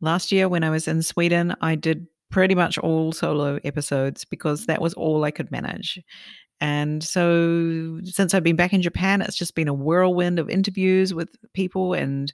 [0.00, 4.66] last year when i was in sweden i did pretty much all solo episodes because
[4.66, 6.00] that was all I could manage.
[6.60, 11.12] And so, since I've been back in Japan, it's just been a whirlwind of interviews
[11.12, 12.32] with people and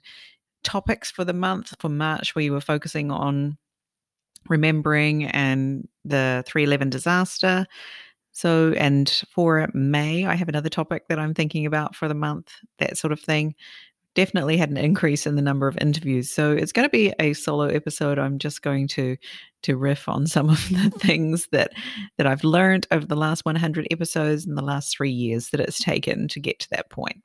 [0.63, 1.73] topics for the month.
[1.79, 3.57] For March, we were focusing on
[4.47, 7.65] remembering and the 311 disaster.
[8.31, 12.53] So, and for May, I have another topic that I'm thinking about for the month,
[12.77, 13.55] that sort of thing
[14.15, 16.29] definitely had an increase in the number of interviews.
[16.29, 18.19] So it's going to be a solo episode.
[18.19, 19.17] I'm just going to
[19.61, 21.71] to riff on some of the things that
[22.17, 25.79] that I've learned over the last 100 episodes in the last 3 years that it's
[25.79, 27.21] taken to get to that point.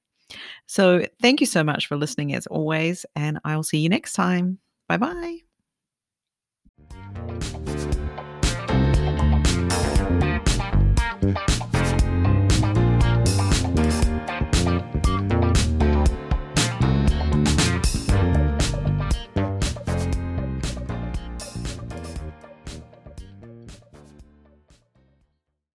[0.66, 4.58] So thank you so much for listening as always and I'll see you next time.
[4.88, 5.38] Bye-bye.